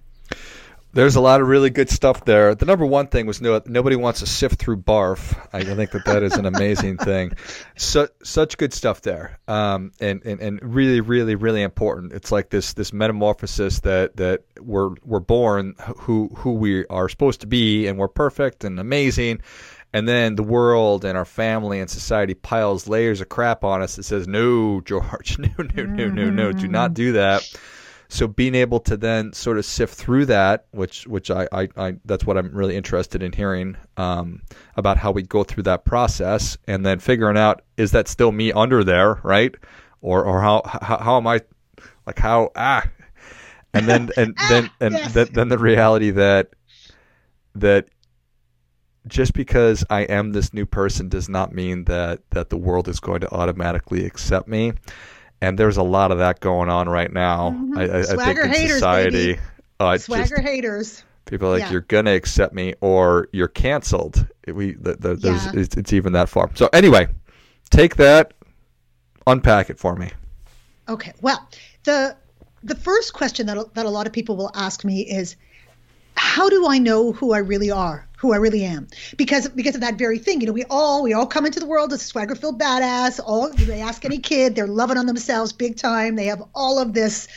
there's 0.94 1.16
a 1.16 1.20
lot 1.20 1.40
of 1.40 1.48
really 1.48 1.70
good 1.70 1.88
stuff 1.88 2.24
there. 2.24 2.54
The 2.54 2.66
number 2.66 2.84
one 2.84 3.06
thing 3.06 3.26
was 3.26 3.40
no, 3.40 3.62
nobody 3.66 3.96
wants 3.96 4.20
to 4.20 4.26
sift 4.26 4.58
through 4.58 4.78
barf. 4.78 5.38
I 5.52 5.64
think 5.64 5.92
that 5.92 6.04
that 6.04 6.22
is 6.22 6.34
an 6.34 6.44
amazing 6.44 6.98
thing. 6.98 7.32
So, 7.76 8.08
such 8.22 8.58
good 8.58 8.74
stuff 8.74 9.00
there, 9.00 9.38
um, 9.48 9.92
and, 10.00 10.22
and 10.24 10.40
and 10.40 10.60
really, 10.62 11.00
really, 11.00 11.34
really 11.34 11.62
important. 11.62 12.12
It's 12.12 12.30
like 12.30 12.50
this 12.50 12.74
this 12.74 12.92
metamorphosis 12.92 13.80
that 13.80 14.16
that 14.16 14.42
we're 14.60 14.90
we're 15.04 15.20
born 15.20 15.74
who 15.96 16.28
who 16.36 16.52
we 16.52 16.86
are 16.86 17.08
supposed 17.08 17.40
to 17.40 17.46
be, 17.46 17.86
and 17.86 17.98
we're 17.98 18.08
perfect 18.08 18.64
and 18.64 18.78
amazing, 18.78 19.40
and 19.94 20.06
then 20.06 20.36
the 20.36 20.42
world 20.42 21.06
and 21.06 21.16
our 21.16 21.24
family 21.24 21.80
and 21.80 21.88
society 21.88 22.34
piles 22.34 22.86
layers 22.86 23.20
of 23.22 23.30
crap 23.30 23.64
on 23.64 23.80
us 23.80 23.96
that 23.96 24.02
says, 24.02 24.28
"No, 24.28 24.82
George, 24.82 25.38
no, 25.38 25.48
no, 25.58 25.84
no, 25.84 26.08
no, 26.08 26.30
no, 26.30 26.52
do 26.52 26.68
not 26.68 26.92
do 26.92 27.12
that." 27.12 27.50
So 28.12 28.28
being 28.28 28.54
able 28.54 28.78
to 28.78 28.96
then 28.98 29.32
sort 29.32 29.56
of 29.56 29.64
sift 29.64 29.94
through 29.94 30.26
that, 30.26 30.66
which 30.72 31.06
which 31.06 31.30
I, 31.30 31.48
I, 31.50 31.68
I 31.78 31.94
that's 32.04 32.26
what 32.26 32.36
I'm 32.36 32.54
really 32.54 32.76
interested 32.76 33.22
in 33.22 33.32
hearing 33.32 33.76
um, 33.96 34.42
about 34.76 34.98
how 34.98 35.12
we 35.12 35.22
go 35.22 35.44
through 35.44 35.62
that 35.62 35.86
process, 35.86 36.58
and 36.66 36.84
then 36.84 36.98
figuring 36.98 37.38
out 37.38 37.62
is 37.78 37.92
that 37.92 38.08
still 38.08 38.30
me 38.30 38.52
under 38.52 38.84
there, 38.84 39.18
right? 39.22 39.54
Or 40.02 40.26
or 40.26 40.42
how 40.42 40.60
how, 40.66 40.98
how 40.98 41.16
am 41.16 41.26
I 41.26 41.40
like 42.06 42.18
how 42.18 42.50
ah, 42.54 42.84
and 43.72 43.88
then 43.88 44.10
and 44.18 44.34
Ah, 44.38 44.46
then 44.50 44.70
and 44.80 44.92
yes. 44.94 45.14
then, 45.14 45.28
then 45.32 45.48
the 45.48 45.58
reality 45.58 46.10
that 46.10 46.50
that 47.54 47.88
just 49.06 49.32
because 49.32 49.86
I 49.88 50.02
am 50.02 50.32
this 50.32 50.52
new 50.52 50.66
person 50.66 51.08
does 51.08 51.30
not 51.30 51.54
mean 51.54 51.84
that 51.84 52.20
that 52.30 52.50
the 52.50 52.58
world 52.58 52.88
is 52.88 53.00
going 53.00 53.20
to 53.22 53.32
automatically 53.32 54.04
accept 54.04 54.48
me. 54.48 54.74
And 55.42 55.58
there's 55.58 55.76
a 55.76 55.82
lot 55.82 56.12
of 56.12 56.18
that 56.18 56.38
going 56.40 56.70
on 56.70 56.88
right 56.88 57.12
now. 57.12 57.50
Mhm. 57.50 57.76
I, 57.76 57.82
I, 57.82 57.98
I 58.00 58.26
think 58.32 58.38
in 58.38 58.50
haters, 58.50 58.72
society, 58.74 59.38
uh, 59.80 59.98
Swagger 59.98 60.36
just 60.36 60.42
haters. 60.42 61.04
people 61.26 61.48
are 61.48 61.52
like 61.52 61.60
Yeah. 61.62 61.72
you're 61.72 61.80
gonna 61.80 62.12
accept 62.14 62.54
me 62.54 62.74
or 62.80 63.28
you're 63.32 63.48
canceled. 63.48 64.24
We 64.46 64.74
the, 64.74 64.94
the, 64.94 65.14
there's, 65.16 65.44
Yeah. 65.46 65.52
it's, 65.54 65.76
it's 65.76 65.92
even 65.92 66.12
that 66.12 66.28
far. 66.28 66.48
So 66.54 66.68
anyway, 66.72 67.08
take 67.70 67.96
that, 67.96 68.34
unpack 69.26 69.68
it 69.68 69.78
for 69.80 69.96
me. 69.96 70.10
Okay. 70.88 71.12
Well, 71.20 71.48
the 71.84 72.16
the 72.62 72.76
first 72.76 73.12
question 73.12 73.46
that 73.46 73.74
that 73.74 73.84
a 73.84 73.90
lot 73.90 74.06
of 74.06 74.12
people 74.12 74.36
will 74.36 74.52
ask 74.54 74.84
me 74.84 75.00
is, 75.00 75.34
how 76.16 76.48
do 76.48 76.66
I 76.66 76.78
know 76.78 77.12
who 77.12 77.32
I 77.32 77.38
really 77.38 77.70
are, 77.70 78.08
who 78.18 78.32
I 78.32 78.36
really 78.36 78.64
am? 78.64 78.88
Because 79.16 79.48
because 79.48 79.74
of 79.74 79.80
that 79.82 79.98
very 79.98 80.18
thing. 80.18 80.40
You 80.40 80.46
know, 80.46 80.52
we 80.52 80.64
all 80.70 81.02
we 81.02 81.12
all 81.12 81.26
come 81.26 81.46
into 81.46 81.60
the 81.60 81.66
world 81.66 81.92
as 81.92 82.02
a 82.02 82.04
swagger 82.04 82.34
filled 82.34 82.60
badass. 82.60 83.20
All 83.24 83.52
may 83.66 83.80
ask 83.80 84.04
any 84.04 84.18
kid, 84.18 84.54
they're 84.54 84.66
loving 84.66 84.96
on 84.96 85.06
themselves 85.06 85.52
big 85.52 85.76
time. 85.76 86.16
They 86.16 86.26
have 86.26 86.42
all 86.54 86.78
of 86.78 86.94
this, 86.94 87.28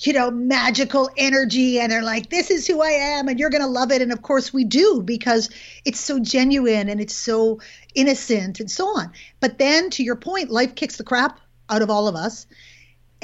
you 0.00 0.12
know, 0.12 0.30
magical 0.30 1.10
energy, 1.16 1.80
and 1.80 1.90
they're 1.90 2.02
like, 2.02 2.30
this 2.30 2.50
is 2.50 2.66
who 2.66 2.82
I 2.82 2.90
am, 2.90 3.28
and 3.28 3.38
you're 3.38 3.50
gonna 3.50 3.66
love 3.66 3.90
it. 3.90 4.02
And 4.02 4.12
of 4.12 4.22
course 4.22 4.52
we 4.52 4.64
do 4.64 5.02
because 5.02 5.50
it's 5.84 6.00
so 6.00 6.18
genuine 6.18 6.88
and 6.88 7.00
it's 7.00 7.16
so 7.16 7.60
innocent 7.94 8.60
and 8.60 8.70
so 8.70 8.86
on. 8.86 9.10
But 9.40 9.58
then 9.58 9.90
to 9.90 10.02
your 10.02 10.16
point, 10.16 10.50
life 10.50 10.74
kicks 10.74 10.96
the 10.96 11.04
crap 11.04 11.40
out 11.70 11.82
of 11.82 11.90
all 11.90 12.08
of 12.08 12.14
us 12.14 12.46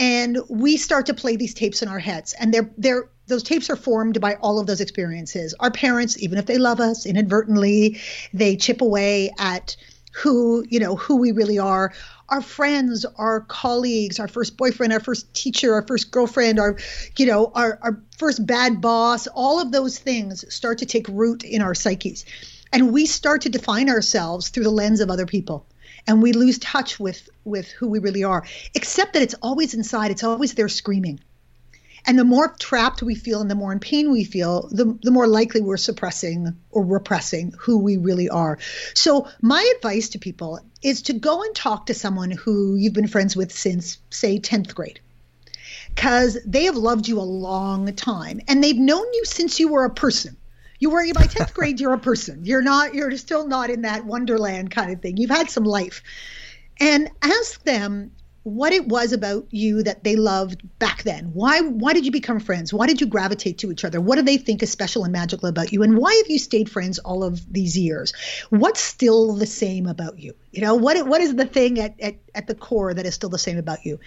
and 0.01 0.39
we 0.49 0.79
start 0.79 1.07
to 1.07 1.15
play 1.15 1.37
these 1.37 1.53
tapes 1.53 1.83
in 1.83 1.89
our 1.89 1.99
heads 1.99 2.33
and 2.41 2.53
they're 2.55 2.71
they're 2.79 3.09
those 3.31 3.43
tapes 3.43 3.71
are 3.71 3.77
formed 3.77 4.21
by 4.21 4.35
all 4.35 4.59
of 4.59 4.67
those 4.67 4.81
experiences. 4.81 5.55
Our 5.61 5.71
parents 5.71 6.23
even 6.23 6.39
if 6.39 6.47
they 6.47 6.59
love 6.59 6.81
us 6.81 7.07
inadvertently 7.07 7.99
they 8.35 8.57
chip 8.57 8.83
away 8.83 9.31
at 9.39 9.77
who 10.13 10.65
you 10.69 10.81
know 10.81 10.97
who 10.97 11.17
we 11.17 11.33
really 11.33 11.59
are. 11.59 11.93
Our 12.29 12.43
friends 12.43 13.07
our 13.17 13.41
colleagues 13.41 14.21
our 14.21 14.29
first 14.29 14.57
boyfriend 14.57 14.93
our 14.93 15.01
first 15.01 15.33
teacher 15.33 15.73
our 15.73 15.87
first 15.87 16.11
girlfriend 16.11 16.59
our 16.59 16.77
you 17.17 17.27
know 17.27 17.51
our, 17.55 17.79
our 17.83 18.03
first 18.19 18.47
bad 18.47 18.81
boss 18.81 19.27
all 19.29 19.61
of 19.61 19.73
those 19.73 19.99
things 19.99 20.45
start 20.53 20.79
to 20.79 20.87
take 20.87 21.09
root 21.09 21.45
in 21.45 21.63
our 21.63 21.75
psyches. 21.75 22.25
And 22.73 22.93
we 22.93 23.07
start 23.07 23.43
to 23.43 23.49
define 23.49 23.89
ourselves 23.89 24.49
through 24.49 24.65
the 24.65 24.71
lens 24.71 25.01
of 25.01 25.11
other 25.11 25.27
people. 25.27 25.67
And 26.07 26.23
we 26.23 26.33
lose 26.33 26.59
touch 26.59 27.01
with 27.01 27.29
with 27.45 27.69
who 27.69 27.89
we 27.89 27.99
really 27.99 28.25
are 28.25 28.45
except 28.75 29.13
that 29.13 29.23
it's 29.23 29.35
always 29.43 29.75
inside. 29.75 30.11
It's 30.11 30.25
always 30.25 30.55
there 30.55 30.69
screaming 30.69 31.21
and 32.07 32.19
the 32.19 32.25
more 32.25 32.55
trapped 32.59 33.03
we 33.03 33.15
feel 33.15 33.41
and 33.41 33.51
the 33.51 33.55
more 33.55 33.73
in 33.73 33.81
pain 33.81 34.11
we 34.11 34.25
feel 34.25 34.69
the, 34.71 34.99
the 35.03 35.11
more 35.11 35.27
likely 35.27 35.61
we're 35.61 35.77
suppressing 35.77 36.57
or 36.71 36.85
repressing 36.85 37.53
who 37.59 37.79
we 37.79 37.97
really 37.97 38.29
are. 38.29 38.59
So 38.95 39.29
my 39.41 39.73
advice 39.77 40.11
to 40.11 40.19
people 40.19 40.61
is 40.83 41.03
to 41.03 41.13
go 41.13 41.43
and 41.43 41.55
talk 41.55 41.87
to 41.87 41.95
someone 41.95 42.31
who 42.31 42.77
you've 42.77 42.93
been 42.93 43.07
friends 43.07 43.37
with 43.37 43.53
since 43.53 43.99
say 44.11 44.39
10th 44.39 44.75
grade 44.75 45.01
because 45.95 46.39
they 46.47 46.65
have 46.65 46.77
loved 46.77 47.09
you 47.09 47.19
a 47.19 47.23
long 47.23 47.93
time 47.95 48.41
and 48.49 48.63
they've 48.63 48.77
known 48.77 49.05
you 49.13 49.25
since 49.25 49.59
you 49.61 49.69
were 49.69 49.85
a 49.85 49.91
person. 49.91 50.37
You 50.79 50.89
were 50.91 51.05
by 51.13 51.25
10th 51.25 51.53
grade 51.53 51.79
you're 51.79 51.93
a 51.93 51.99
person. 51.99 52.45
You're 52.45 52.63
not 52.63 52.95
you're 52.95 53.15
still 53.19 53.47
not 53.47 53.69
in 53.69 53.83
that 53.83 54.07
wonderland 54.07 54.71
kind 54.71 54.91
of 54.91 55.03
thing. 55.03 55.19
You've 55.19 55.31
had 55.31 55.51
some 55.51 55.65
life. 55.65 56.03
And 56.81 57.11
ask 57.21 57.63
them 57.65 58.13
what 58.43 58.73
it 58.73 58.89
was 58.89 59.13
about 59.13 59.47
you 59.51 59.83
that 59.83 60.03
they 60.03 60.17
loved 60.17 60.63
back 60.79 61.03
then. 61.03 61.33
Why 61.35 61.61
why 61.61 61.93
did 61.93 62.07
you 62.07 62.13
become 62.13 62.41
friends? 62.41 62.73
Why 62.73 62.87
did 62.87 63.01
you 63.01 63.07
gravitate 63.07 63.59
to 63.59 63.71
each 63.71 63.85
other? 63.85 64.01
What 64.01 64.17
do 64.17 64.23
they 64.23 64.39
think 64.39 64.63
is 64.63 64.71
special 64.71 65.05
and 65.05 65.13
magical 65.13 65.49
about 65.49 65.73
you? 65.73 65.83
And 65.83 65.99
why 65.99 66.15
have 66.15 66.31
you 66.31 66.39
stayed 66.39 66.71
friends 66.71 66.99
all 66.99 67.23
of 67.23 67.53
these 67.53 67.77
years? 67.77 68.15
What's 68.49 68.81
still 68.81 69.35
the 69.35 69.47
same 69.47 69.87
about 69.87 70.19
you? 70.19 70.35
You 70.53 70.63
know 70.63 70.75
what 70.75 71.07
what 71.07 71.21
is 71.21 71.35
the 71.35 71.45
thing 71.45 71.79
at, 71.79 72.01
at, 72.01 72.17
at 72.35 72.47
the 72.47 72.55
core 72.55 72.95
that 72.95 73.05
is 73.05 73.15
still 73.15 73.31
the 73.31 73.39
same 73.39 73.59
about 73.59 73.85
you? 73.85 74.01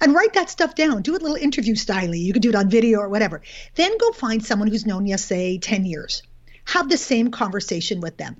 And 0.00 0.14
write 0.14 0.34
that 0.34 0.50
stuff 0.50 0.74
down. 0.74 1.02
Do 1.02 1.12
a 1.12 1.18
little 1.18 1.36
interview 1.36 1.76
style 1.76 2.14
you 2.14 2.32
could 2.32 2.42
do 2.42 2.50
it 2.50 2.54
on 2.54 2.68
video 2.68 3.00
or 3.00 3.08
whatever. 3.08 3.42
Then 3.74 3.96
go 3.98 4.12
find 4.12 4.44
someone 4.44 4.68
who's 4.68 4.86
known 4.86 5.06
you 5.06 5.16
say 5.16 5.58
10 5.58 5.86
years. 5.86 6.22
Have 6.64 6.88
the 6.88 6.98
same 6.98 7.30
conversation 7.30 8.00
with 8.00 8.16
them 8.16 8.36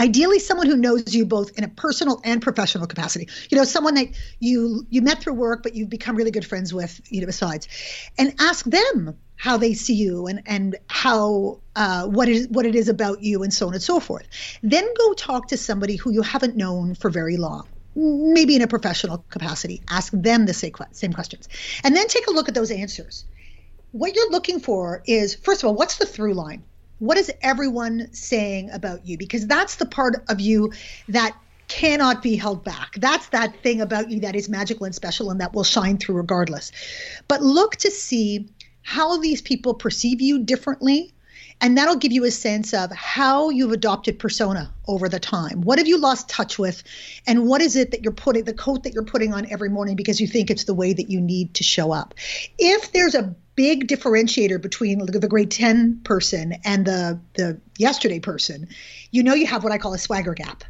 ideally 0.00 0.38
someone 0.38 0.66
who 0.66 0.76
knows 0.76 1.14
you 1.14 1.26
both 1.26 1.56
in 1.58 1.64
a 1.64 1.68
personal 1.68 2.20
and 2.24 2.40
professional 2.42 2.86
capacity. 2.86 3.28
You 3.50 3.58
know 3.58 3.64
someone 3.64 3.94
that 3.94 4.08
you 4.40 4.86
you 4.88 5.02
met 5.02 5.20
through 5.20 5.34
work 5.34 5.62
but 5.62 5.74
you've 5.74 5.90
become 5.90 6.16
really 6.16 6.30
good 6.30 6.46
friends 6.46 6.72
with 6.74 7.00
you 7.10 7.20
know 7.20 7.26
besides. 7.26 7.68
And 8.18 8.34
ask 8.40 8.64
them 8.64 9.16
how 9.36 9.58
they 9.58 9.74
see 9.74 9.94
you 9.94 10.26
and 10.26 10.42
and 10.46 10.76
how 10.88 11.60
uh, 11.76 12.06
what 12.06 12.28
is 12.28 12.48
what 12.48 12.66
it 12.66 12.74
is 12.74 12.88
about 12.88 13.22
you 13.22 13.42
and 13.42 13.52
so 13.52 13.68
on 13.68 13.74
and 13.74 13.82
so 13.82 14.00
forth. 14.00 14.26
Then 14.62 14.88
go 14.98 15.12
talk 15.12 15.48
to 15.48 15.56
somebody 15.56 15.96
who 15.96 16.10
you 16.10 16.22
haven't 16.22 16.56
known 16.56 16.94
for 16.94 17.10
very 17.10 17.36
long 17.36 17.68
maybe 17.96 18.54
in 18.54 18.62
a 18.62 18.68
professional 18.68 19.24
capacity. 19.30 19.82
Ask 19.90 20.12
them 20.12 20.46
the 20.46 20.54
same 20.54 20.72
same 20.92 21.12
questions. 21.12 21.48
And 21.84 21.94
then 21.94 22.06
take 22.08 22.28
a 22.28 22.30
look 22.30 22.48
at 22.48 22.54
those 22.54 22.70
answers. 22.70 23.24
What 23.90 24.14
you're 24.14 24.30
looking 24.30 24.60
for 24.60 25.02
is 25.06 25.34
first 25.34 25.62
of 25.62 25.68
all 25.68 25.74
what's 25.74 25.98
the 25.98 26.06
through 26.06 26.34
line 26.34 26.64
what 27.00 27.18
is 27.18 27.32
everyone 27.42 28.12
saying 28.12 28.70
about 28.70 29.06
you? 29.06 29.18
Because 29.18 29.46
that's 29.46 29.76
the 29.76 29.86
part 29.86 30.22
of 30.28 30.38
you 30.38 30.72
that 31.08 31.36
cannot 31.66 32.22
be 32.22 32.36
held 32.36 32.62
back. 32.62 32.94
That's 32.96 33.28
that 33.28 33.62
thing 33.62 33.80
about 33.80 34.10
you 34.10 34.20
that 34.20 34.36
is 34.36 34.48
magical 34.48 34.86
and 34.86 34.94
special 34.94 35.30
and 35.30 35.40
that 35.40 35.54
will 35.54 35.64
shine 35.64 35.98
through 35.98 36.16
regardless. 36.16 36.72
But 37.26 37.42
look 37.42 37.76
to 37.76 37.90
see 37.90 38.50
how 38.82 39.18
these 39.18 39.40
people 39.42 39.74
perceive 39.74 40.20
you 40.20 40.42
differently 40.44 41.12
and 41.60 41.76
that'll 41.76 41.96
give 41.96 42.12
you 42.12 42.24
a 42.24 42.30
sense 42.30 42.72
of 42.72 42.90
how 42.90 43.50
you've 43.50 43.72
adopted 43.72 44.18
persona 44.18 44.72
over 44.86 45.08
the 45.08 45.20
time. 45.20 45.60
What 45.60 45.78
have 45.78 45.86
you 45.86 45.98
lost 45.98 46.28
touch 46.28 46.58
with 46.58 46.82
and 47.26 47.46
what 47.46 47.60
is 47.60 47.76
it 47.76 47.90
that 47.90 48.02
you're 48.02 48.12
putting 48.12 48.44
the 48.44 48.54
coat 48.54 48.84
that 48.84 48.94
you're 48.94 49.04
putting 49.04 49.34
on 49.34 49.50
every 49.50 49.68
morning 49.68 49.94
because 49.96 50.20
you 50.20 50.26
think 50.26 50.50
it's 50.50 50.64
the 50.64 50.74
way 50.74 50.92
that 50.92 51.10
you 51.10 51.20
need 51.20 51.54
to 51.54 51.64
show 51.64 51.92
up? 51.92 52.14
If 52.58 52.92
there's 52.92 53.14
a 53.14 53.34
big 53.60 53.86
differentiator 53.86 54.58
between 54.58 55.04
the 55.04 55.28
grade 55.28 55.50
10 55.50 56.00
person 56.02 56.54
and 56.64 56.86
the 56.86 57.20
the 57.34 57.60
yesterday 57.76 58.18
person 58.18 58.66
you 59.10 59.22
know 59.22 59.34
you 59.34 59.46
have 59.46 59.62
what 59.62 59.70
i 59.70 59.76
call 59.76 59.92
a 59.92 59.98
swagger 59.98 60.32
gap. 60.32 60.64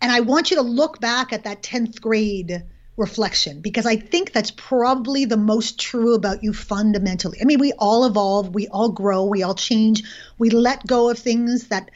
And 0.00 0.10
i 0.10 0.20
want 0.20 0.50
you 0.50 0.56
to 0.56 0.62
look 0.62 0.98
back 0.98 1.30
at 1.34 1.44
that 1.44 1.62
10th 1.62 2.00
grade 2.00 2.62
reflection 2.96 3.60
because 3.60 3.84
i 3.84 3.96
think 3.96 4.32
that's 4.32 4.50
probably 4.50 5.26
the 5.26 5.36
most 5.36 5.78
true 5.78 6.14
about 6.14 6.42
you 6.42 6.54
fundamentally. 6.54 7.36
I 7.38 7.44
mean 7.44 7.60
we 7.60 7.74
all 7.74 8.06
evolve 8.06 8.54
we 8.54 8.66
all 8.68 8.88
grow 8.88 9.26
we 9.26 9.42
all 9.42 9.54
change. 9.54 10.02
We 10.38 10.48
let 10.48 10.86
go 10.86 11.10
of 11.10 11.18
things 11.18 11.68
that 11.68 11.90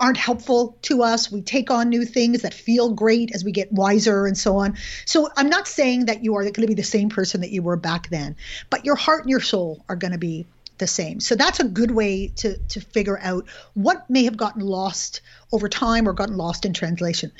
aren't 0.00 0.16
helpful 0.16 0.76
to 0.82 1.02
us. 1.02 1.30
We 1.30 1.42
take 1.42 1.70
on 1.70 1.88
new 1.88 2.04
things 2.04 2.42
that 2.42 2.54
feel 2.54 2.92
great 2.92 3.34
as 3.34 3.44
we 3.44 3.52
get 3.52 3.72
wiser 3.72 4.26
and 4.26 4.36
so 4.36 4.58
on. 4.58 4.76
So 5.04 5.28
I'm 5.36 5.48
not 5.48 5.66
saying 5.66 6.06
that 6.06 6.22
you 6.22 6.36
are 6.36 6.42
going 6.42 6.54
to 6.54 6.66
be 6.66 6.74
the 6.74 6.82
same 6.82 7.08
person 7.08 7.40
that 7.40 7.50
you 7.50 7.62
were 7.62 7.76
back 7.76 8.08
then, 8.08 8.36
but 8.70 8.84
your 8.84 8.96
heart 8.96 9.22
and 9.22 9.30
your 9.30 9.40
soul 9.40 9.84
are 9.88 9.96
going 9.96 10.12
to 10.12 10.18
be 10.18 10.46
the 10.78 10.86
same. 10.86 11.20
So 11.20 11.34
that's 11.34 11.60
a 11.60 11.64
good 11.64 11.90
way 11.90 12.28
to 12.36 12.56
to 12.56 12.80
figure 12.80 13.18
out 13.20 13.46
what 13.74 14.08
may 14.08 14.24
have 14.24 14.36
gotten 14.36 14.62
lost 14.62 15.20
over 15.52 15.68
time 15.68 16.08
or 16.08 16.12
gotten 16.12 16.36
lost 16.36 16.64
in 16.64 16.72
translation. 16.72 17.32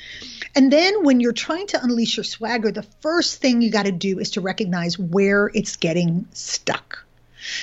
And 0.55 0.71
then 0.71 1.03
when 1.03 1.19
you're 1.19 1.31
trying 1.31 1.67
to 1.67 1.81
unleash 1.81 2.17
your 2.17 2.23
swagger, 2.23 2.71
the 2.71 2.83
first 3.01 3.41
thing 3.41 3.61
you 3.61 3.71
got 3.71 3.85
to 3.85 3.91
do 3.91 4.19
is 4.19 4.31
to 4.31 4.41
recognize 4.41 4.99
where 4.99 5.49
it's 5.53 5.77
getting 5.77 6.27
stuck. 6.33 7.05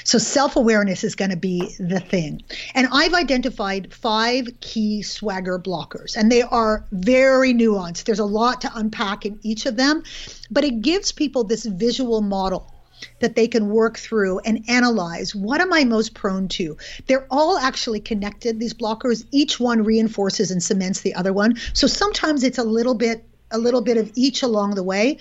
So 0.04 0.18
self 0.18 0.56
awareness 0.56 1.04
is 1.04 1.14
going 1.14 1.30
to 1.30 1.36
be 1.36 1.74
the 1.78 2.00
thing. 2.00 2.42
And 2.74 2.88
I've 2.92 3.14
identified 3.14 3.92
five 3.92 4.48
key 4.60 5.02
swagger 5.02 5.58
blockers, 5.58 6.16
and 6.16 6.30
they 6.30 6.42
are 6.42 6.84
very 6.92 7.52
nuanced. 7.52 8.04
There's 8.04 8.18
a 8.18 8.24
lot 8.24 8.60
to 8.62 8.70
unpack 8.74 9.26
in 9.26 9.38
each 9.42 9.66
of 9.66 9.76
them, 9.76 10.02
but 10.50 10.64
it 10.64 10.80
gives 10.80 11.12
people 11.12 11.44
this 11.44 11.66
visual 11.66 12.20
model 12.22 12.72
that 13.20 13.36
they 13.36 13.46
can 13.46 13.68
work 13.68 13.98
through 13.98 14.38
and 14.40 14.64
analyze 14.68 15.34
what 15.34 15.60
am 15.60 15.72
I 15.72 15.84
most 15.84 16.14
prone 16.14 16.48
to. 16.48 16.76
They're 17.06 17.26
all 17.30 17.58
actually 17.58 18.00
connected, 18.00 18.58
these 18.58 18.74
blockers. 18.74 19.24
Each 19.32 19.60
one 19.60 19.84
reinforces 19.84 20.50
and 20.50 20.62
cements 20.62 21.02
the 21.02 21.14
other 21.14 21.32
one. 21.32 21.56
So 21.74 21.86
sometimes 21.86 22.42
it's 22.42 22.58
a 22.58 22.64
little 22.64 22.94
bit 22.94 23.24
a 23.52 23.58
little 23.58 23.80
bit 23.80 23.96
of 23.96 24.10
each 24.16 24.42
along 24.42 24.74
the 24.74 24.82
way 24.82 25.18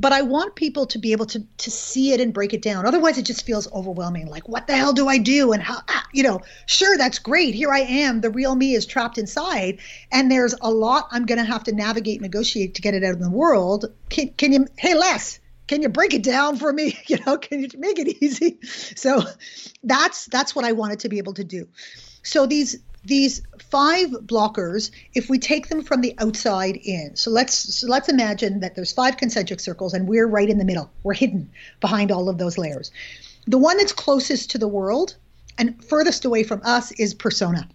but 0.00 0.12
I 0.14 0.22
want 0.22 0.54
people 0.54 0.86
to 0.86 0.98
be 0.98 1.12
able 1.12 1.26
to 1.26 1.44
to 1.58 1.70
see 1.70 2.12
it 2.12 2.20
and 2.20 2.32
break 2.32 2.54
it 2.54 2.62
down. 2.62 2.86
Otherwise, 2.86 3.18
it 3.18 3.26
just 3.26 3.44
feels 3.44 3.70
overwhelming. 3.70 4.28
Like, 4.28 4.48
what 4.48 4.66
the 4.66 4.74
hell 4.74 4.94
do 4.94 5.08
I 5.08 5.18
do? 5.18 5.52
And 5.52 5.62
how, 5.62 5.82
ah, 5.88 6.06
you 6.14 6.22
know, 6.22 6.40
sure, 6.64 6.96
that's 6.96 7.18
great. 7.18 7.54
Here 7.54 7.70
I 7.70 7.80
am. 7.80 8.22
The 8.22 8.30
real 8.30 8.54
me 8.54 8.74
is 8.74 8.86
trapped 8.86 9.18
inside, 9.18 9.78
and 10.10 10.30
there's 10.30 10.54
a 10.62 10.70
lot 10.70 11.08
I'm 11.10 11.26
going 11.26 11.38
to 11.38 11.44
have 11.44 11.64
to 11.64 11.72
navigate, 11.72 12.22
negotiate 12.22 12.76
to 12.76 12.82
get 12.82 12.94
it 12.94 13.04
out 13.04 13.12
in 13.12 13.20
the 13.20 13.30
world. 13.30 13.92
Can, 14.08 14.30
can 14.30 14.52
you? 14.52 14.66
Hey, 14.78 14.94
Les, 14.94 15.38
can 15.66 15.82
you 15.82 15.90
break 15.90 16.14
it 16.14 16.22
down 16.22 16.56
for 16.56 16.72
me? 16.72 16.98
You 17.06 17.18
know, 17.26 17.36
can 17.36 17.60
you 17.60 17.68
make 17.76 17.98
it 17.98 18.22
easy? 18.22 18.58
So 18.96 19.22
that's 19.82 20.26
that's 20.26 20.54
what 20.54 20.64
I 20.64 20.72
wanted 20.72 21.00
to 21.00 21.10
be 21.10 21.18
able 21.18 21.34
to 21.34 21.44
do. 21.44 21.68
So 22.22 22.46
these 22.46 22.78
these 23.04 23.42
five 23.58 24.10
blockers, 24.10 24.90
if 25.14 25.30
we 25.30 25.38
take 25.38 25.68
them 25.68 25.82
from 25.82 26.00
the 26.00 26.14
outside 26.18 26.76
in, 26.76 27.16
so 27.16 27.30
let's 27.30 27.54
so 27.54 27.86
let's 27.86 28.08
imagine 28.08 28.60
that 28.60 28.74
there's 28.74 28.92
five 28.92 29.16
concentric 29.16 29.60
circles 29.60 29.94
and 29.94 30.06
we're 30.08 30.26
right 30.26 30.50
in 30.50 30.58
the 30.58 30.64
middle. 30.64 30.90
We're 31.02 31.14
hidden 31.14 31.50
behind 31.80 32.10
all 32.10 32.28
of 32.28 32.38
those 32.38 32.58
layers. 32.58 32.90
The 33.46 33.58
one 33.58 33.78
that's 33.78 33.92
closest 33.92 34.50
to 34.50 34.58
the 34.58 34.68
world 34.68 35.16
and 35.56 35.82
furthest 35.84 36.24
away 36.24 36.42
from 36.42 36.60
us 36.64 36.92
is 36.92 37.14
persona. 37.14 37.68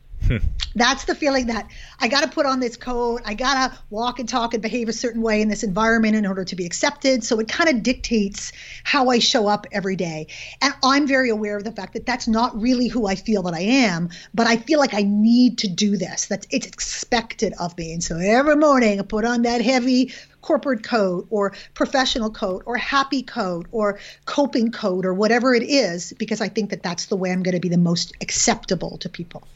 That's 0.76 1.06
the 1.06 1.16
feeling 1.16 1.48
that 1.48 1.70
I 2.00 2.08
got 2.08 2.24
to 2.24 2.30
put 2.30 2.46
on 2.46 2.60
this 2.60 2.76
coat. 2.76 3.22
I 3.26 3.34
got 3.34 3.72
to 3.72 3.80
walk 3.90 4.20
and 4.20 4.28
talk 4.28 4.54
and 4.54 4.62
behave 4.62 4.90
a 4.90 4.94
certain 4.94 5.22
way 5.22 5.42
in 5.42 5.48
this 5.48 5.64
environment 5.64 6.16
in 6.16 6.26
order 6.26 6.44
to 6.44 6.56
be 6.56 6.66
accepted. 6.66 7.24
So 7.24 7.40
it 7.40 7.48
kind 7.48 7.70
of 7.70 7.84
dictates 7.84 8.52
how 8.84 9.10
I 9.10 9.20
show 9.20 9.48
up 9.48 9.68
every 9.72 9.96
day. 9.96 10.28
And 10.62 10.74
I'm 10.84 11.08
very 11.08 11.30
aware 11.30 11.58
of 11.58 11.64
the 11.64 11.72
fact 11.72 11.94
that 11.94 12.06
that's 12.06 12.28
not 12.28 12.60
really 12.60 12.88
who 12.88 13.08
I 13.08 13.16
feel 13.16 13.44
that 13.44 13.54
I 13.54 13.62
am, 13.62 14.10
but 14.34 14.48
I 14.48 14.58
feel 14.58 14.80
like 14.80 14.94
I 14.94 15.04
need 15.04 15.60
to 15.60 15.68
do 15.68 15.98
this. 15.98 16.26
That 16.26 16.46
it's 16.50 16.68
expected 16.68 17.54
of 17.60 17.78
me. 17.78 17.94
And 17.94 18.04
so 18.04 18.18
every 18.18 18.56
morning 18.56 19.00
I 19.00 19.04
put 19.04 19.26
on 19.26 19.44
that 19.44 19.62
heavy 19.62 20.14
corporate 20.42 20.84
coat 20.84 21.26
or 21.32 21.54
professional 21.74 22.30
coat 22.30 22.62
or 22.68 22.78
happy 22.78 23.24
coat 23.24 23.66
or 23.72 24.00
coping 24.26 24.72
coat 24.72 25.04
or 25.04 25.14
whatever 25.14 25.56
it 25.56 25.64
is 25.64 26.14
because 26.20 26.40
I 26.40 26.50
think 26.50 26.70
that 26.70 26.84
that's 26.84 27.08
the 27.08 27.16
way 27.16 27.32
I'm 27.32 27.42
going 27.42 27.56
to 27.56 27.60
be 27.60 27.70
the 27.70 27.80
most 27.80 28.14
acceptable 28.22 28.98
to 29.00 29.10
people. 29.10 29.48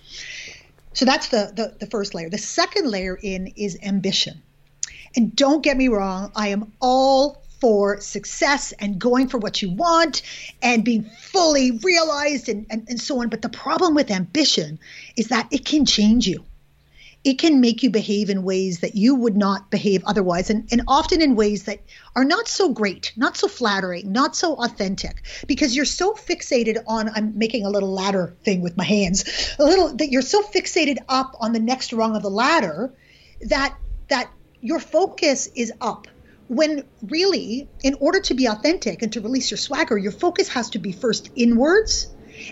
So 0.93 1.05
that's 1.05 1.29
the, 1.29 1.51
the, 1.55 1.75
the 1.79 1.85
first 1.87 2.13
layer. 2.13 2.29
The 2.29 2.37
second 2.37 2.89
layer 2.89 3.17
in 3.21 3.53
is 3.55 3.77
ambition. 3.81 4.41
And 5.15 5.35
don't 5.35 5.63
get 5.63 5.77
me 5.77 5.87
wrong, 5.87 6.31
I 6.35 6.49
am 6.49 6.73
all 6.79 7.43
for 7.59 7.99
success 7.99 8.71
and 8.79 8.99
going 8.99 9.27
for 9.27 9.37
what 9.37 9.61
you 9.61 9.69
want 9.69 10.21
and 10.61 10.85
being 10.85 11.03
fully 11.03 11.71
realized 11.71 12.47
and, 12.47 12.65
and, 12.69 12.87
and 12.89 12.99
so 12.99 13.21
on. 13.21 13.29
But 13.29 13.41
the 13.41 13.49
problem 13.49 13.95
with 13.95 14.11
ambition 14.11 14.79
is 15.17 15.27
that 15.27 15.47
it 15.51 15.65
can 15.65 15.85
change 15.85 16.27
you 16.27 16.45
it 17.23 17.33
can 17.33 17.59
make 17.59 17.83
you 17.83 17.89
behave 17.89 18.29
in 18.29 18.43
ways 18.43 18.79
that 18.79 18.95
you 18.95 19.13
would 19.13 19.35
not 19.35 19.69
behave 19.69 20.03
otherwise, 20.05 20.49
and, 20.49 20.67
and 20.71 20.81
often 20.87 21.21
in 21.21 21.35
ways 21.35 21.63
that 21.63 21.79
are 22.15 22.23
not 22.23 22.47
so 22.47 22.69
great, 22.69 23.11
not 23.17 23.35
so 23.35 23.47
flattering, 23.47 24.11
not 24.11 24.35
so 24.35 24.55
authentic, 24.55 25.21
because 25.45 25.75
you're 25.75 25.85
so 25.85 26.13
fixated 26.13 26.81
on, 26.87 27.09
I'm 27.09 27.37
making 27.37 27.65
a 27.65 27.69
little 27.69 27.91
ladder 27.91 28.35
thing 28.43 28.61
with 28.61 28.77
my 28.77 28.85
hands, 28.85 29.55
a 29.59 29.65
little, 29.65 29.95
that 29.97 30.09
you're 30.09 30.21
so 30.21 30.41
fixated 30.43 30.97
up 31.09 31.35
on 31.41 31.51
the 31.51 31.59
next 31.59 31.91
rung 31.91 32.15
of 32.15 32.21
the 32.21 32.29
ladder 32.29 32.93
that, 33.41 33.75
that 34.07 34.31
your 34.61 34.79
focus 34.79 35.49
is 35.55 35.73
up. 35.81 36.07
When 36.47 36.83
really, 37.03 37.67
in 37.83 37.95
order 37.99 38.21
to 38.21 38.33
be 38.33 38.47
authentic 38.47 39.03
and 39.03 39.13
to 39.13 39.21
release 39.21 39.51
your 39.51 39.57
swagger, 39.57 39.97
your 39.97 40.11
focus 40.11 40.47
has 40.49 40.69
to 40.71 40.79
be 40.79 40.91
first 40.93 41.29
inwards 41.35 42.07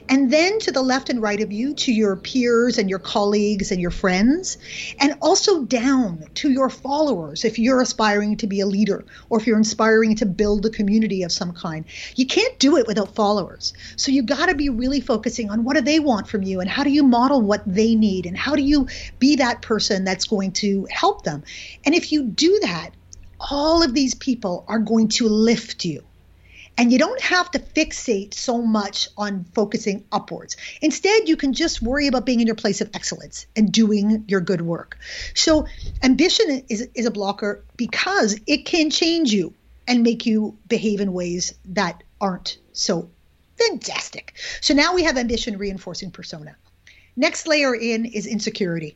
and 0.10 0.32
then 0.32 0.60
to 0.60 0.72
the 0.72 0.82
left 0.82 1.10
and 1.10 1.22
right 1.22 1.42
of 1.42 1.52
you, 1.52 1.74
to 1.74 1.92
your 1.92 2.16
peers 2.16 2.78
and 2.78 2.90
your 2.90 3.00
colleagues 3.00 3.72
and 3.72 3.82
your 3.82 3.92
friends, 3.92 4.58
and 5.00 5.16
also 5.22 5.64
down 5.64 6.26
to 6.36 6.52
your 6.52 6.70
followers 6.70 7.46
if 7.46 7.60
you're 7.60 7.82
aspiring 7.82 8.38
to 8.38 8.48
be 8.48 8.60
a 8.60 8.66
leader 8.66 9.06
or 9.30 9.40
if 9.40 9.48
you're 9.48 9.58
inspiring 9.58 10.16
to 10.16 10.26
build 10.26 10.66
a 10.66 10.70
community 10.70 11.24
of 11.24 11.32
some 11.32 11.54
kind. 11.54 11.86
You 12.16 12.26
can't 12.26 12.58
do 12.60 12.78
it 12.78 12.88
without 12.88 13.16
followers. 13.16 13.74
So 13.96 14.12
you 14.12 14.24
got 14.24 14.48
to 14.48 14.56
be 14.56 14.70
really 14.70 15.02
focusing 15.02 15.50
on 15.50 15.64
what 15.64 15.76
do 15.76 15.82
they 15.82 16.00
want 16.00 16.28
from 16.28 16.44
you 16.44 16.60
and 16.60 16.70
how 16.70 16.84
do 16.84 16.90
you 16.90 17.04
model 17.04 17.42
what 17.42 17.64
they 17.66 17.96
need 17.96 18.26
and 18.26 18.38
how 18.38 18.56
do 18.56 18.62
you 18.62 18.88
be 19.20 19.38
that 19.38 19.62
person 19.62 20.04
that's 20.04 20.26
going 20.26 20.52
to 20.54 20.88
help 20.90 21.24
them. 21.24 21.44
And 21.86 21.96
if 21.96 22.12
you 22.12 22.24
do 22.24 22.60
that, 22.62 22.92
all 23.40 23.84
of 23.84 23.94
these 23.94 24.16
people 24.16 24.66
are 24.68 24.80
going 24.80 25.10
to 25.10 25.28
lift 25.28 25.86
you. 25.86 26.04
And 26.78 26.92
you 26.92 27.00
don't 27.00 27.20
have 27.22 27.50
to 27.52 27.60
fixate 27.60 28.36
so 28.36 28.62
much 28.62 29.10
on 29.18 29.46
focusing 29.56 30.06
upwards. 30.12 30.56
Instead, 30.82 31.28
you 31.28 31.36
can 31.36 31.54
just 31.54 31.82
worry 31.82 32.06
about 32.08 32.26
being 32.26 32.40
in 32.40 32.46
your 32.46 32.56
place 32.56 32.82
of 32.82 32.90
excellence 32.94 33.48
and 33.56 33.72
doing 33.72 34.24
your 34.28 34.42
good 34.42 34.62
work. 34.62 34.98
So, 35.34 35.66
ambition 36.04 36.64
is, 36.70 36.88
is 36.94 37.06
a 37.08 37.12
blocker 37.12 37.64
because 37.78 38.40
it 38.46 38.66
can 38.66 38.92
change 38.92 39.34
you 39.34 39.54
and 39.88 40.04
make 40.04 40.26
you 40.26 40.56
behave 40.68 41.02
in 41.02 41.14
ways 41.14 41.56
that 41.66 42.04
aren't 42.22 42.58
so 42.74 43.10
fantastic. 43.58 44.34
So, 44.62 44.76
now 44.76 44.94
we 44.94 45.04
have 45.04 45.18
ambition 45.18 45.58
reinforcing 45.58 46.12
persona. 46.12 46.56
Next 47.16 47.48
layer 47.48 47.74
in 47.74 48.06
is 48.06 48.28
insecurity. 48.28 48.96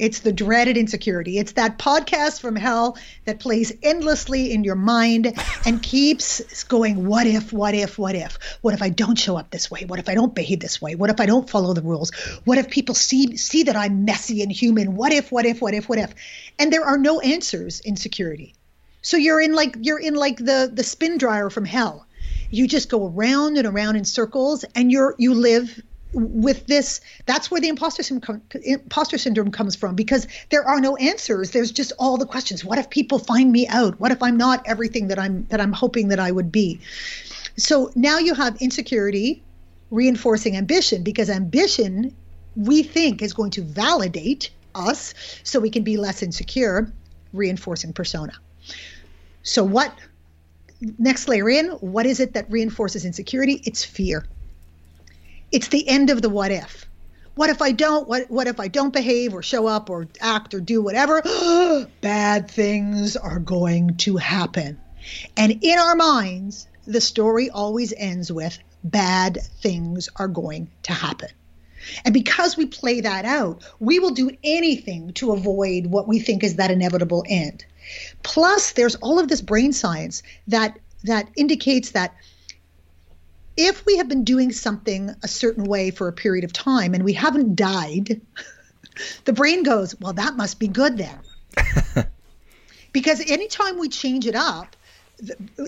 It's 0.00 0.20
the 0.20 0.32
dreaded 0.32 0.78
insecurity. 0.78 1.36
It's 1.36 1.52
that 1.52 1.78
podcast 1.78 2.40
from 2.40 2.56
hell 2.56 2.96
that 3.26 3.38
plays 3.38 3.70
endlessly 3.82 4.50
in 4.50 4.64
your 4.64 4.74
mind 4.74 5.38
and 5.66 5.82
keeps 5.92 6.64
going, 6.64 7.04
what 7.04 7.26
if, 7.26 7.52
what 7.52 7.74
if, 7.74 7.98
what 7.98 8.14
if? 8.14 8.38
What 8.62 8.72
if 8.72 8.80
I 8.80 8.88
don't 8.88 9.18
show 9.18 9.36
up 9.36 9.50
this 9.50 9.70
way? 9.70 9.84
What 9.86 9.98
if 9.98 10.08
I 10.08 10.14
don't 10.14 10.34
behave 10.34 10.60
this 10.60 10.80
way? 10.80 10.94
What 10.94 11.10
if 11.10 11.20
I 11.20 11.26
don't 11.26 11.50
follow 11.50 11.74
the 11.74 11.82
rules? 11.82 12.14
What 12.46 12.56
if 12.56 12.70
people 12.70 12.94
see 12.94 13.36
see 13.36 13.64
that 13.64 13.76
I'm 13.76 14.06
messy 14.06 14.42
and 14.42 14.50
human? 14.50 14.96
What 14.96 15.12
if, 15.12 15.30
what 15.30 15.44
if, 15.44 15.60
what 15.60 15.74
if, 15.74 15.86
what 15.86 15.98
if? 15.98 16.14
And 16.58 16.72
there 16.72 16.86
are 16.86 16.96
no 16.96 17.20
answers 17.20 17.80
in 17.80 17.96
security. 17.96 18.54
So 19.02 19.18
you're 19.18 19.40
in 19.40 19.52
like 19.52 19.76
you're 19.82 20.00
in 20.00 20.14
like 20.14 20.38
the 20.38 20.70
the 20.72 20.82
spin 20.82 21.18
dryer 21.18 21.50
from 21.50 21.66
hell. 21.66 22.06
You 22.50 22.66
just 22.66 22.88
go 22.88 23.06
around 23.06 23.58
and 23.58 23.66
around 23.66 23.96
in 23.96 24.06
circles 24.06 24.64
and 24.74 24.90
you're 24.90 25.14
you 25.18 25.34
live 25.34 25.78
with 26.12 26.66
this 26.66 27.00
that's 27.26 27.50
where 27.50 27.60
the 27.60 27.68
imposter 27.68 28.02
syndrome, 28.02 28.42
imposter 28.64 29.18
syndrome 29.18 29.50
comes 29.50 29.76
from 29.76 29.94
because 29.94 30.26
there 30.50 30.64
are 30.64 30.80
no 30.80 30.96
answers. 30.96 31.50
There's 31.50 31.70
just 31.70 31.92
all 31.98 32.16
the 32.16 32.26
questions. 32.26 32.64
What 32.64 32.78
if 32.78 32.90
people 32.90 33.18
find 33.18 33.52
me 33.52 33.66
out? 33.68 33.98
What 34.00 34.12
if 34.12 34.22
i'm 34.22 34.36
not 34.36 34.62
everything 34.66 35.08
that 35.08 35.18
i'm 35.18 35.46
that 35.50 35.60
i'm 35.60 35.72
hoping 35.72 36.08
that 36.08 36.18
i 36.18 36.30
would 36.30 36.50
be? 36.50 36.80
So 37.56 37.92
now 37.94 38.18
you 38.18 38.34
have 38.34 38.56
insecurity 38.60 39.42
reinforcing 39.90 40.56
ambition 40.56 41.02
because 41.02 41.30
ambition 41.30 42.14
we 42.56 42.82
think 42.82 43.22
is 43.22 43.32
going 43.32 43.50
to 43.52 43.62
validate 43.62 44.50
us 44.74 45.14
so 45.42 45.60
we 45.60 45.70
can 45.70 45.82
be 45.82 45.96
less 45.96 46.22
insecure 46.22 46.92
reinforcing 47.32 47.92
persona. 47.92 48.32
So 49.42 49.64
what 49.64 49.92
next 50.98 51.28
layer 51.28 51.48
in 51.48 51.68
what 51.68 52.06
is 52.06 52.20
it 52.20 52.34
that 52.34 52.50
reinforces 52.50 53.04
insecurity? 53.04 53.62
It's 53.64 53.84
fear 53.84 54.24
it's 55.52 55.68
the 55.68 55.88
end 55.88 56.10
of 56.10 56.22
the 56.22 56.28
what 56.28 56.50
if. 56.50 56.86
What 57.34 57.50
if 57.50 57.62
I 57.62 57.72
don't? 57.72 58.08
What 58.08 58.30
what 58.30 58.48
if 58.48 58.60
I 58.60 58.68
don't 58.68 58.92
behave 58.92 59.34
or 59.34 59.42
show 59.42 59.66
up 59.66 59.88
or 59.88 60.08
act 60.20 60.52
or 60.54 60.60
do 60.60 60.82
whatever? 60.82 61.22
Bad 62.00 62.50
things 62.50 63.16
are 63.16 63.38
going 63.38 63.96
to 63.98 64.16
happen. 64.16 64.80
And 65.36 65.58
in 65.62 65.78
our 65.78 65.96
minds, 65.96 66.66
the 66.86 67.00
story 67.00 67.50
always 67.50 67.92
ends 67.96 68.30
with 68.30 68.58
bad 68.82 69.38
things 69.60 70.08
are 70.16 70.28
going 70.28 70.70
to 70.84 70.92
happen. 70.92 71.28
And 72.04 72.12
because 72.12 72.56
we 72.56 72.66
play 72.66 73.00
that 73.00 73.24
out, 73.24 73.62
we 73.78 73.98
will 73.98 74.10
do 74.10 74.30
anything 74.44 75.12
to 75.14 75.32
avoid 75.32 75.86
what 75.86 76.06
we 76.06 76.18
think 76.18 76.44
is 76.44 76.56
that 76.56 76.70
inevitable 76.70 77.24
end. 77.26 77.64
Plus, 78.22 78.72
there's 78.72 78.96
all 78.96 79.18
of 79.18 79.28
this 79.28 79.40
brain 79.40 79.72
science 79.72 80.22
that 80.48 80.78
that 81.04 81.28
indicates 81.34 81.92
that 81.92 82.14
if 83.60 83.84
we 83.84 83.98
have 83.98 84.08
been 84.08 84.24
doing 84.24 84.52
something 84.52 85.14
a 85.22 85.28
certain 85.28 85.64
way 85.64 85.90
for 85.90 86.08
a 86.08 86.12
period 86.12 86.44
of 86.44 86.52
time 86.52 86.94
and 86.94 87.04
we 87.04 87.12
haven't 87.12 87.56
died, 87.56 88.20
the 89.24 89.32
brain 89.32 89.62
goes, 89.62 89.94
well, 90.00 90.14
that 90.14 90.34
must 90.34 90.58
be 90.58 90.68
good 90.68 90.96
then. 90.96 92.06
because 92.92 93.20
anytime 93.30 93.78
we 93.78 93.88
change 93.88 94.26
it 94.26 94.34
up, 94.34 94.76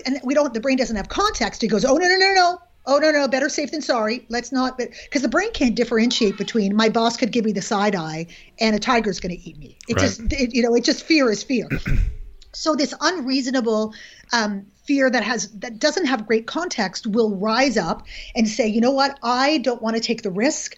and 0.05 0.19
we 0.23 0.33
don't, 0.33 0.53
the 0.53 0.59
brain 0.59 0.77
doesn't 0.77 0.95
have 0.95 1.07
context, 1.07 1.63
it 1.63 1.67
goes, 1.67 1.85
oh, 1.85 1.95
no, 1.95 2.07
no, 2.07 2.17
no, 2.17 2.33
no. 2.33 2.61
Oh 2.85 2.97
no 2.97 3.11
no, 3.11 3.29
better 3.29 3.47
safe 3.47 3.71
than 3.71 3.81
sorry. 3.81 4.25
Let's 4.27 4.51
not 4.51 4.77
because 4.77 5.21
the 5.21 5.29
brain 5.29 5.53
can't 5.53 5.73
differentiate 5.73 6.37
between 6.37 6.75
my 6.75 6.89
boss 6.89 7.15
could 7.15 7.31
give 7.31 7.45
me 7.45 7.53
the 7.53 7.61
side 7.61 7.95
eye 7.95 8.27
and 8.59 8.75
a 8.75 8.79
tiger's 8.79 9.21
going 9.21 9.33
to 9.33 9.41
eat 9.41 9.57
me. 9.57 9.77
It 9.87 9.95
right. 9.95 10.01
just 10.01 10.19
it, 10.33 10.53
you 10.53 10.63
know 10.63 10.75
it 10.75 10.83
just 10.83 11.05
fear 11.05 11.31
is 11.31 11.43
fear. 11.43 11.69
so 12.53 12.75
this 12.75 12.93
unreasonable 12.99 13.93
um, 14.33 14.65
fear 14.83 15.09
that 15.09 15.23
has 15.23 15.49
that 15.51 15.79
doesn't 15.79 16.05
have 16.05 16.27
great 16.27 16.45
context 16.45 17.07
will 17.07 17.35
rise 17.35 17.77
up 17.77 18.03
and 18.35 18.47
say, 18.47 18.67
you 18.67 18.81
know 18.81 18.91
what, 18.91 19.17
I 19.23 19.59
don't 19.59 19.81
want 19.81 19.95
to 19.95 20.01
take 20.01 20.21
the 20.21 20.31
risk, 20.31 20.77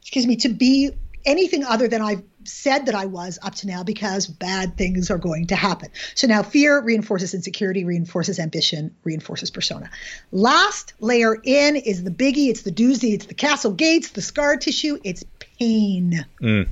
excuse 0.00 0.26
me, 0.26 0.36
to 0.36 0.48
be 0.48 0.90
anything 1.24 1.64
other 1.64 1.88
than 1.88 2.00
I've 2.00 2.22
said 2.44 2.86
that 2.86 2.94
I 2.94 3.06
was 3.06 3.38
up 3.42 3.56
to 3.56 3.66
now 3.66 3.82
because 3.82 4.26
bad 4.26 4.78
things 4.78 5.10
are 5.10 5.18
going 5.18 5.48
to 5.48 5.56
happen. 5.56 5.88
So 6.14 6.26
now 6.26 6.42
fear 6.42 6.80
reinforces 6.80 7.34
insecurity, 7.34 7.84
reinforces 7.84 8.38
ambition, 8.38 8.94
reinforces 9.02 9.50
persona. 9.50 9.90
Last 10.30 10.94
layer 11.00 11.34
in 11.34 11.76
is 11.76 12.04
the 12.04 12.10
biggie, 12.10 12.48
it's 12.48 12.62
the 12.62 12.70
doozy, 12.70 13.14
it's 13.14 13.26
the 13.26 13.34
castle 13.34 13.72
gates, 13.72 14.10
the 14.10 14.22
scar 14.22 14.56
tissue, 14.56 14.98
it's 15.02 15.24
pain. 15.58 16.24
Mm. 16.40 16.68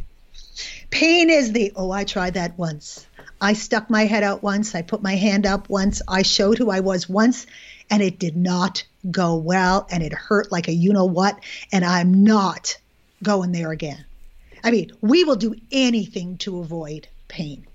Pain 0.91 1.31
is 1.31 1.53
the, 1.53 1.73
oh, 1.75 1.91
I 1.91 2.05
tried 2.05 2.35
that 2.35 2.57
once. 2.57 3.07
I 3.45 3.53
stuck 3.53 3.91
my 3.91 4.07
head 4.07 4.23
out 4.23 4.43
once, 4.43 4.75
I 4.75 4.81
put 4.81 5.03
my 5.03 5.17
hand 5.17 5.45
up 5.45 5.69
once, 5.69 6.01
I 6.09 6.23
showed 6.23 6.57
who 6.57 6.71
I 6.71 6.81
was 6.81 7.11
once, 7.11 7.47
and 7.91 8.03
it 8.03 8.19
did 8.19 8.39
not 8.39 8.85
go 9.11 9.37
well, 9.37 9.87
and 9.91 10.03
it 10.03 10.15
hurt 10.15 10.51
like 10.51 10.67
a 10.67 10.73
you 10.73 10.95
know 10.95 11.05
what, 11.05 11.39
and 11.71 11.85
I'm 11.85 12.25
not 12.25 12.79
going 13.23 13.53
there 13.53 13.71
again. 13.71 14.03
I 14.65 14.71
mean, 14.71 14.93
we 15.03 15.25
will 15.25 15.37
do 15.37 15.57
anything 15.71 16.39
to 16.39 16.61
avoid 16.61 17.07
pain. 17.29 17.67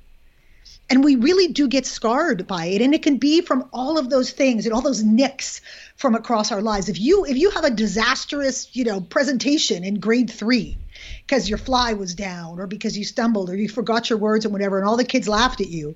And 0.89 1.03
we 1.03 1.17
really 1.17 1.49
do 1.49 1.67
get 1.67 1.85
scarred 1.85 2.47
by 2.47 2.65
it. 2.65 2.81
And 2.81 2.95
it 2.95 3.03
can 3.03 3.17
be 3.17 3.41
from 3.41 3.69
all 3.71 3.99
of 3.99 4.09
those 4.09 4.31
things 4.31 4.65
and 4.65 4.73
all 4.73 4.81
those 4.81 5.03
nicks 5.03 5.61
from 5.97 6.15
across 6.15 6.51
our 6.51 6.63
lives. 6.63 6.89
If 6.89 6.99
you 6.99 7.25
if 7.25 7.37
you 7.37 7.51
have 7.51 7.63
a 7.63 7.69
disastrous, 7.69 8.75
you 8.75 8.85
know, 8.85 9.01
presentation 9.01 9.83
in 9.83 9.99
grade 9.99 10.31
three 10.31 10.79
because 11.25 11.49
your 11.49 11.57
fly 11.57 11.93
was 11.93 12.15
down 12.15 12.59
or 12.59 12.67
because 12.67 12.97
you 12.97 13.03
stumbled 13.03 13.49
or 13.49 13.55
you 13.55 13.69
forgot 13.69 14.09
your 14.09 14.19
words 14.19 14.45
and 14.45 14.51
whatever, 14.51 14.79
and 14.79 14.87
all 14.87 14.97
the 14.97 15.03
kids 15.03 15.27
laughed 15.27 15.61
at 15.61 15.69
you, 15.69 15.95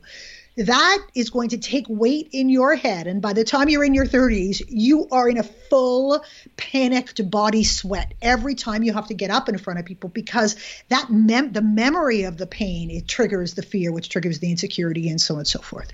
that 0.55 1.07
is 1.15 1.29
going 1.31 1.49
to 1.49 1.57
take 1.57 1.85
weight 1.89 2.29
in 2.31 2.49
your 2.49 2.75
head. 2.75 3.07
And 3.07 3.21
by 3.21 3.33
the 3.33 3.43
time 3.43 3.69
you're 3.69 3.83
in 3.83 3.93
your 3.93 4.05
30s, 4.05 4.61
you 4.67 5.07
are 5.11 5.27
in 5.27 5.37
a 5.37 5.43
full 5.43 6.23
panicked 6.57 7.29
body 7.29 7.63
sweat 7.63 8.13
every 8.21 8.53
time 8.53 8.83
you 8.83 8.93
have 8.93 9.07
to 9.07 9.15
get 9.15 9.31
up 9.31 9.49
in 9.49 9.57
front 9.57 9.79
of 9.79 9.85
people 9.85 10.09
because 10.09 10.55
that 10.89 11.09
mem- 11.09 11.53
the 11.53 11.61
memory 11.61 12.23
of 12.23 12.37
the 12.37 12.45
pain 12.45 12.91
it 12.91 13.07
triggers 13.07 13.55
the 13.55 13.63
fear, 13.63 13.91
which 13.91 14.09
triggers 14.09 14.39
the 14.39 14.51
insecurity, 14.51 15.09
and 15.09 15.19
so 15.19 15.35
on 15.35 15.39
and 15.39 15.47
so 15.47 15.59
forth. 15.59 15.91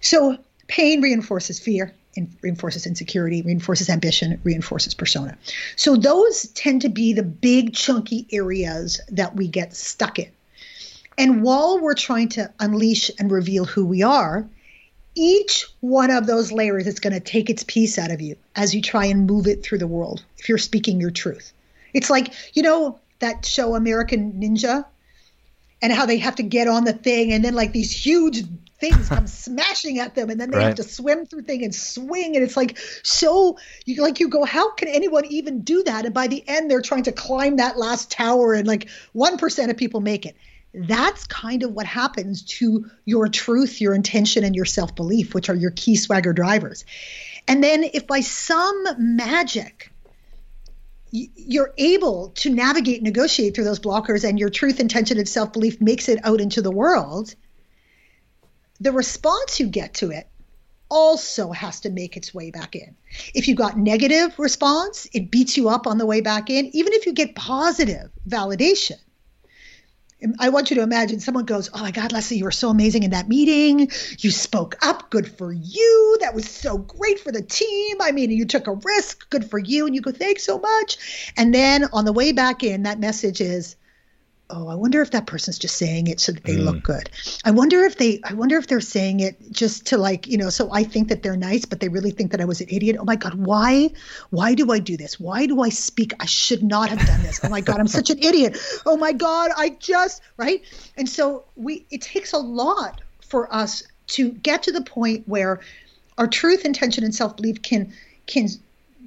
So 0.00 0.36
pain 0.66 1.00
reinforces 1.00 1.58
fear. 1.58 1.94
Reinforces 2.42 2.86
insecurity, 2.86 3.42
reinforces 3.42 3.88
ambition, 3.88 4.40
reinforces 4.42 4.94
persona. 4.94 5.36
So, 5.76 5.96
those 5.96 6.48
tend 6.48 6.82
to 6.82 6.88
be 6.88 7.12
the 7.12 7.22
big 7.22 7.74
chunky 7.74 8.26
areas 8.32 9.00
that 9.10 9.36
we 9.36 9.48
get 9.48 9.74
stuck 9.74 10.18
in. 10.18 10.30
And 11.18 11.42
while 11.42 11.78
we're 11.80 11.94
trying 11.94 12.30
to 12.30 12.52
unleash 12.58 13.10
and 13.18 13.30
reveal 13.30 13.64
who 13.64 13.84
we 13.84 14.02
are, 14.02 14.48
each 15.14 15.66
one 15.80 16.10
of 16.10 16.26
those 16.26 16.52
layers 16.52 16.86
is 16.86 17.00
going 17.00 17.12
to 17.12 17.20
take 17.20 17.50
its 17.50 17.64
piece 17.64 17.98
out 17.98 18.10
of 18.10 18.20
you 18.20 18.36
as 18.56 18.74
you 18.74 18.80
try 18.80 19.06
and 19.06 19.26
move 19.26 19.46
it 19.46 19.62
through 19.62 19.78
the 19.78 19.86
world 19.86 20.24
if 20.38 20.48
you're 20.48 20.58
speaking 20.58 21.00
your 21.00 21.10
truth. 21.10 21.52
It's 21.92 22.10
like, 22.10 22.32
you 22.54 22.62
know, 22.62 22.98
that 23.18 23.44
show 23.44 23.74
American 23.74 24.32
Ninja 24.34 24.84
and 25.82 25.92
how 25.92 26.06
they 26.06 26.18
have 26.18 26.36
to 26.36 26.42
get 26.42 26.68
on 26.68 26.84
the 26.84 26.92
thing 26.92 27.32
and 27.32 27.44
then 27.44 27.54
like 27.54 27.72
these 27.72 27.92
huge 27.92 28.42
things 28.80 29.08
come 29.08 29.26
smashing 29.26 29.98
at 29.98 30.14
them 30.14 30.30
and 30.30 30.40
then 30.40 30.50
they 30.50 30.56
right. 30.56 30.66
have 30.68 30.74
to 30.76 30.82
swim 30.82 31.26
through 31.26 31.42
thing 31.42 31.62
and 31.62 31.74
swing 31.74 32.34
and 32.34 32.44
it's 32.44 32.56
like 32.56 32.78
so 33.02 33.58
you 33.84 34.02
like 34.02 34.20
you 34.20 34.28
go 34.28 34.44
how 34.44 34.72
can 34.72 34.88
anyone 34.88 35.24
even 35.26 35.60
do 35.60 35.82
that 35.82 36.04
and 36.04 36.14
by 36.14 36.26
the 36.26 36.42
end 36.48 36.70
they're 36.70 36.80
trying 36.80 37.02
to 37.02 37.12
climb 37.12 37.56
that 37.56 37.76
last 37.76 38.10
tower 38.10 38.54
and 38.54 38.66
like 38.66 38.88
1% 39.14 39.70
of 39.70 39.76
people 39.76 40.00
make 40.00 40.24
it 40.26 40.36
that's 40.72 41.26
kind 41.26 41.62
of 41.62 41.72
what 41.72 41.86
happens 41.86 42.42
to 42.42 42.88
your 43.04 43.26
truth, 43.26 43.80
your 43.80 43.92
intention, 43.92 44.44
and 44.44 44.54
your 44.54 44.64
self 44.64 44.94
belief, 44.94 45.34
which 45.34 45.48
are 45.48 45.54
your 45.56 45.72
key 45.72 45.96
swagger 45.96 46.32
drivers. 46.32 46.84
And 47.48 47.62
then, 47.62 47.82
if 47.82 48.06
by 48.06 48.20
some 48.20 48.84
magic 48.96 49.90
you're 51.12 51.72
able 51.76 52.28
to 52.36 52.50
navigate, 52.50 53.02
negotiate 53.02 53.54
through 53.54 53.64
those 53.64 53.80
blockers, 53.80 54.28
and 54.28 54.38
your 54.38 54.48
truth, 54.48 54.78
intention, 54.78 55.18
and 55.18 55.28
self 55.28 55.52
belief 55.52 55.80
makes 55.80 56.08
it 56.08 56.20
out 56.24 56.40
into 56.40 56.62
the 56.62 56.70
world, 56.70 57.34
the 58.80 58.92
response 58.92 59.60
you 59.60 59.66
get 59.66 59.94
to 59.94 60.10
it 60.10 60.26
also 60.88 61.52
has 61.52 61.80
to 61.80 61.90
make 61.90 62.16
its 62.16 62.34
way 62.34 62.50
back 62.50 62.74
in. 62.74 62.96
If 63.34 63.46
you 63.46 63.54
got 63.54 63.78
negative 63.78 64.36
response, 64.38 65.06
it 65.12 65.30
beats 65.30 65.56
you 65.56 65.68
up 65.68 65.86
on 65.86 65.98
the 65.98 66.06
way 66.06 66.20
back 66.20 66.50
in. 66.50 66.74
Even 66.74 66.92
if 66.92 67.06
you 67.06 67.12
get 67.12 67.34
positive 67.34 68.10
validation, 68.28 68.96
I 70.38 70.50
want 70.50 70.70
you 70.70 70.76
to 70.76 70.82
imagine 70.82 71.20
someone 71.20 71.46
goes, 71.46 71.70
Oh 71.72 71.80
my 71.80 71.92
God, 71.92 72.12
Leslie, 72.12 72.36
you 72.36 72.44
were 72.44 72.50
so 72.50 72.68
amazing 72.68 73.04
in 73.04 73.10
that 73.10 73.28
meeting. 73.28 73.90
You 74.18 74.30
spoke 74.30 74.76
up. 74.84 75.10
Good 75.10 75.30
for 75.38 75.52
you. 75.52 76.18
That 76.20 76.34
was 76.34 76.48
so 76.48 76.78
great 76.78 77.20
for 77.20 77.32
the 77.32 77.42
team. 77.42 77.96
I 78.02 78.12
mean, 78.12 78.30
you 78.30 78.44
took 78.44 78.66
a 78.66 78.74
risk. 78.74 79.30
Good 79.30 79.48
for 79.48 79.58
you. 79.58 79.86
And 79.86 79.94
you 79.94 80.00
go, 80.00 80.12
Thanks 80.12 80.44
so 80.44 80.58
much. 80.58 81.32
And 81.36 81.54
then 81.54 81.86
on 81.92 82.04
the 82.04 82.12
way 82.12 82.32
back 82.32 82.62
in, 82.62 82.82
that 82.82 83.00
message 83.00 83.40
is, 83.40 83.76
oh, 84.50 84.68
I 84.68 84.74
wonder 84.74 85.00
if 85.02 85.12
that 85.12 85.26
person's 85.26 85.58
just 85.58 85.76
saying 85.76 86.06
it 86.06 86.20
so 86.20 86.32
that 86.32 86.44
they 86.44 86.56
mm. 86.56 86.64
look 86.64 86.82
good. 86.82 87.10
I 87.44 87.50
wonder 87.50 87.84
if 87.84 87.96
they, 87.96 88.20
I 88.24 88.34
wonder 88.34 88.56
if 88.58 88.66
they're 88.66 88.80
saying 88.80 89.20
it 89.20 89.36
just 89.50 89.86
to 89.86 89.98
like, 89.98 90.26
you 90.26 90.36
know, 90.36 90.50
so 90.50 90.70
I 90.72 90.84
think 90.84 91.08
that 91.08 91.22
they're 91.22 91.36
nice, 91.36 91.64
but 91.64 91.80
they 91.80 91.88
really 91.88 92.10
think 92.10 92.32
that 92.32 92.40
I 92.40 92.44
was 92.44 92.60
an 92.60 92.66
idiot. 92.70 92.96
Oh 92.98 93.04
my 93.04 93.16
God, 93.16 93.34
why, 93.34 93.90
why 94.30 94.54
do 94.54 94.70
I 94.72 94.78
do 94.78 94.96
this? 94.96 95.18
Why 95.18 95.46
do 95.46 95.60
I 95.62 95.68
speak? 95.68 96.12
I 96.20 96.26
should 96.26 96.62
not 96.62 96.90
have 96.90 97.06
done 97.06 97.22
this. 97.22 97.40
Oh 97.42 97.48
my 97.48 97.60
God, 97.60 97.80
I'm 97.80 97.88
such 97.88 98.10
an 98.10 98.18
idiot. 98.18 98.58
Oh 98.86 98.96
my 98.96 99.12
God, 99.12 99.50
I 99.56 99.70
just, 99.80 100.22
right? 100.36 100.62
And 100.96 101.08
so 101.08 101.44
we, 101.56 101.86
it 101.90 102.02
takes 102.02 102.32
a 102.32 102.38
lot 102.38 103.00
for 103.20 103.52
us 103.54 103.82
to 104.08 104.30
get 104.30 104.62
to 104.64 104.72
the 104.72 104.82
point 104.82 105.26
where 105.28 105.60
our 106.18 106.26
truth, 106.26 106.64
intention, 106.64 107.04
and 107.04 107.14
self 107.14 107.36
belief 107.36 107.62
can, 107.62 107.92
can 108.26 108.48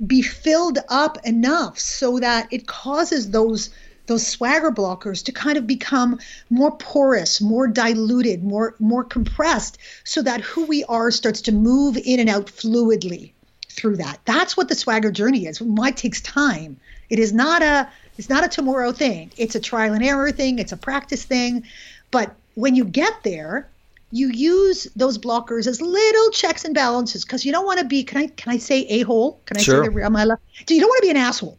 be 0.08 0.22
filled 0.22 0.80
up 0.90 1.18
enough 1.26 1.78
so 1.78 2.20
that 2.20 2.48
it 2.52 2.68
causes 2.68 3.30
those 3.32 3.70
those 4.06 4.26
swagger 4.26 4.72
blockers 4.72 5.24
to 5.26 5.32
kind 5.32 5.58
of 5.58 5.66
become 5.66 6.20
more 6.50 6.72
porous, 6.72 7.42
more 7.42 7.68
diluted, 7.68 8.44
more 8.44 8.76
more 8.80 9.04
compressed 9.04 9.78
so 10.04 10.22
that 10.22 10.42
who 10.42 10.66
we 10.66 10.84
are 10.86 11.12
starts 11.12 11.42
to 11.42 11.52
move 11.52 11.98
in 11.98 12.20
and 12.20 12.30
out 12.30 12.48
fluidly 12.48 13.32
through 13.70 13.98
that. 13.98 14.20
That's 14.26 14.56
what 14.58 14.70
the 14.70 14.76
swagger 14.76 15.12
journey 15.12 15.46
is. 15.46 15.62
Why 15.62 15.90
it 15.90 15.98
takes 15.98 16.22
time. 16.22 16.78
It 17.10 17.20
is 17.20 17.34
not 17.34 17.62
a 17.62 17.90
it's 18.18 18.30
not 18.30 18.46
a 18.46 18.50
tomorrow 18.50 18.92
thing. 18.92 19.32
It's 19.38 19.56
a 19.56 19.60
trial 19.60 19.94
and 19.94 20.04
error 20.04 20.32
thing, 20.32 20.60
it's 20.60 20.72
a 20.72 20.78
practice 20.78 21.24
thing. 21.24 21.64
But 22.12 22.36
when 22.56 22.76
you 22.76 22.86
get 22.86 23.24
there, 23.24 23.68
you 24.12 24.30
use 24.30 24.88
those 24.96 25.18
blockers 25.18 25.66
as 25.66 25.82
little 25.82 26.30
checks 26.30 26.66
and 26.66 26.76
balances 26.76 27.26
because 27.26 27.44
you 27.44 27.52
don't 27.52 27.66
want 27.66 27.80
to 27.80 27.86
be 27.86 28.04
can 28.04 28.22
I 28.22 28.28
can 28.28 28.52
I 28.52 28.58
say 28.58 28.82
a 28.82 29.02
hole? 29.04 29.40
Can 29.46 29.58
I 29.58 29.62
sure. 29.62 29.86
say 29.86 30.04
am 30.04 30.16
I, 30.16 30.24
you 30.24 30.80
don't 30.80 30.90
want 30.90 31.02
to 31.02 31.08
be 31.08 31.10
an 31.10 31.18
asshole 31.18 31.58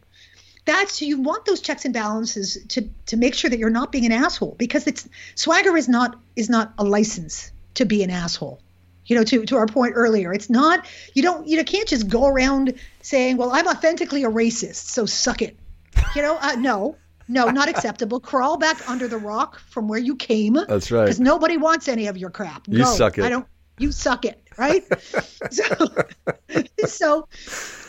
that's 0.65 1.01
you 1.01 1.21
want 1.21 1.45
those 1.45 1.61
checks 1.61 1.85
and 1.85 1.93
balances 1.93 2.57
to 2.69 2.89
to 3.05 3.17
make 3.17 3.35
sure 3.35 3.49
that 3.49 3.59
you're 3.59 3.69
not 3.69 3.91
being 3.91 4.05
an 4.05 4.11
asshole 4.11 4.55
because 4.57 4.87
it's 4.87 5.07
swagger 5.35 5.77
is 5.77 5.87
not 5.87 6.19
is 6.35 6.49
not 6.49 6.73
a 6.77 6.83
license 6.83 7.51
to 7.75 7.85
be 7.85 8.03
an 8.03 8.09
asshole. 8.09 8.59
You 9.05 9.17
know 9.17 9.23
to 9.23 9.45
to 9.45 9.57
our 9.57 9.67
point 9.67 9.93
earlier 9.95 10.33
it's 10.33 10.49
not 10.49 10.87
you 11.13 11.21
don't 11.21 11.47
you 11.47 11.63
can't 11.63 11.87
just 11.87 12.07
go 12.07 12.25
around 12.25 12.73
saying 13.01 13.37
well 13.37 13.51
i'm 13.51 13.67
authentically 13.67 14.23
a 14.23 14.29
racist 14.29 14.87
so 14.87 15.05
suck 15.05 15.43
it. 15.43 15.55
You 16.15 16.23
know 16.23 16.37
uh, 16.41 16.55
no 16.57 16.97
no 17.27 17.49
not 17.49 17.69
acceptable. 17.69 18.19
Crawl 18.31 18.57
back 18.57 18.89
under 18.89 19.07
the 19.07 19.17
rock 19.17 19.59
from 19.59 19.87
where 19.87 19.99
you 19.99 20.15
came 20.15 20.53
that's 20.67 20.91
right. 20.91 21.03
because 21.03 21.19
nobody 21.19 21.57
wants 21.57 21.87
any 21.87 22.07
of 22.07 22.17
your 22.17 22.31
crap. 22.31 22.67
You 22.67 22.83
suck 22.85 23.19
it. 23.19 23.23
I 23.23 23.29
don't 23.29 23.45
you 23.77 23.91
suck 23.91 24.25
it 24.25 24.41
right? 24.57 24.83
So 25.51 25.63
so 26.87 27.27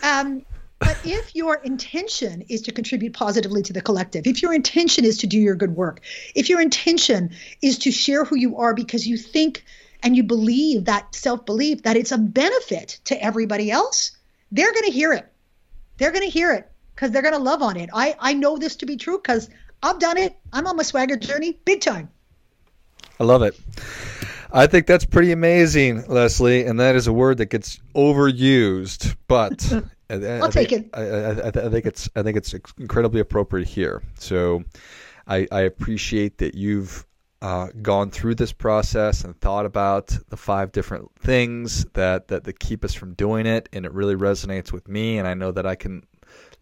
um 0.02 0.44
but 0.82 1.00
if 1.02 1.34
your 1.34 1.56
intention 1.56 2.42
is 2.48 2.62
to 2.62 2.72
contribute 2.72 3.12
positively 3.12 3.62
to 3.62 3.72
the 3.72 3.80
collective, 3.80 4.26
if 4.26 4.42
your 4.42 4.52
intention 4.52 5.04
is 5.04 5.18
to 5.18 5.26
do 5.26 5.38
your 5.38 5.54
good 5.54 5.74
work, 5.74 6.00
if 6.34 6.48
your 6.48 6.60
intention 6.60 7.30
is 7.62 7.78
to 7.80 7.90
share 7.90 8.24
who 8.24 8.36
you 8.36 8.58
are 8.58 8.74
because 8.74 9.06
you 9.06 9.16
think 9.16 9.64
and 10.02 10.16
you 10.16 10.22
believe 10.22 10.84
that 10.84 11.14
self 11.14 11.44
belief 11.46 11.82
that 11.82 11.96
it's 11.96 12.12
a 12.12 12.18
benefit 12.18 13.00
to 13.04 13.20
everybody 13.22 13.70
else, 13.70 14.12
they're 14.52 14.72
going 14.72 14.84
to 14.84 14.90
hear 14.90 15.12
it. 15.12 15.26
They're 15.96 16.12
going 16.12 16.24
to 16.24 16.30
hear 16.30 16.52
it 16.52 16.70
because 16.94 17.10
they're 17.10 17.22
going 17.22 17.34
to 17.34 17.40
love 17.40 17.62
on 17.62 17.76
it. 17.76 17.90
I, 17.92 18.14
I 18.18 18.34
know 18.34 18.58
this 18.58 18.76
to 18.76 18.86
be 18.86 18.96
true 18.96 19.18
because 19.18 19.48
I've 19.82 19.98
done 19.98 20.18
it. 20.18 20.36
I'm 20.52 20.66
on 20.66 20.76
my 20.76 20.82
swagger 20.82 21.16
journey 21.16 21.58
big 21.64 21.80
time. 21.80 22.10
I 23.18 23.24
love 23.24 23.42
it. 23.42 23.58
I 24.52 24.66
think 24.66 24.86
that's 24.86 25.04
pretty 25.04 25.32
amazing, 25.32 26.06
Leslie, 26.06 26.64
and 26.64 26.80
that 26.80 26.94
is 26.96 27.06
a 27.06 27.12
word 27.12 27.38
that 27.38 27.46
gets 27.46 27.80
overused, 27.94 29.16
but 29.26 29.72
I, 30.08 30.14
I'll 30.14 30.44
I 30.44 30.50
take 30.50 30.72
it. 30.72 30.88
I, 30.94 31.00
I, 31.02 31.48
I, 31.48 31.70
think 31.70 31.86
it's 31.86 32.08
I 32.16 32.22
think 32.22 32.36
it's 32.36 32.54
incredibly 32.78 33.20
appropriate 33.20 33.68
here. 33.68 34.02
So 34.18 34.64
I, 35.26 35.46
I 35.50 35.62
appreciate 35.62 36.38
that 36.38 36.54
you've 36.54 37.04
uh, 37.42 37.68
gone 37.82 38.10
through 38.10 38.34
this 38.34 38.52
process 38.52 39.24
and 39.24 39.38
thought 39.40 39.66
about 39.66 40.16
the 40.30 40.36
five 40.36 40.72
different 40.72 41.10
things 41.20 41.84
that, 41.92 42.28
that 42.28 42.44
that 42.44 42.58
keep 42.58 42.84
us 42.84 42.94
from 42.94 43.14
doing 43.14 43.46
it, 43.46 43.68
and 43.72 43.84
it 43.84 43.92
really 43.92 44.16
resonates 44.16 44.72
with 44.72 44.88
me. 44.88 45.18
And 45.18 45.28
I 45.28 45.34
know 45.34 45.52
that 45.52 45.66
I 45.66 45.74
can 45.74 46.06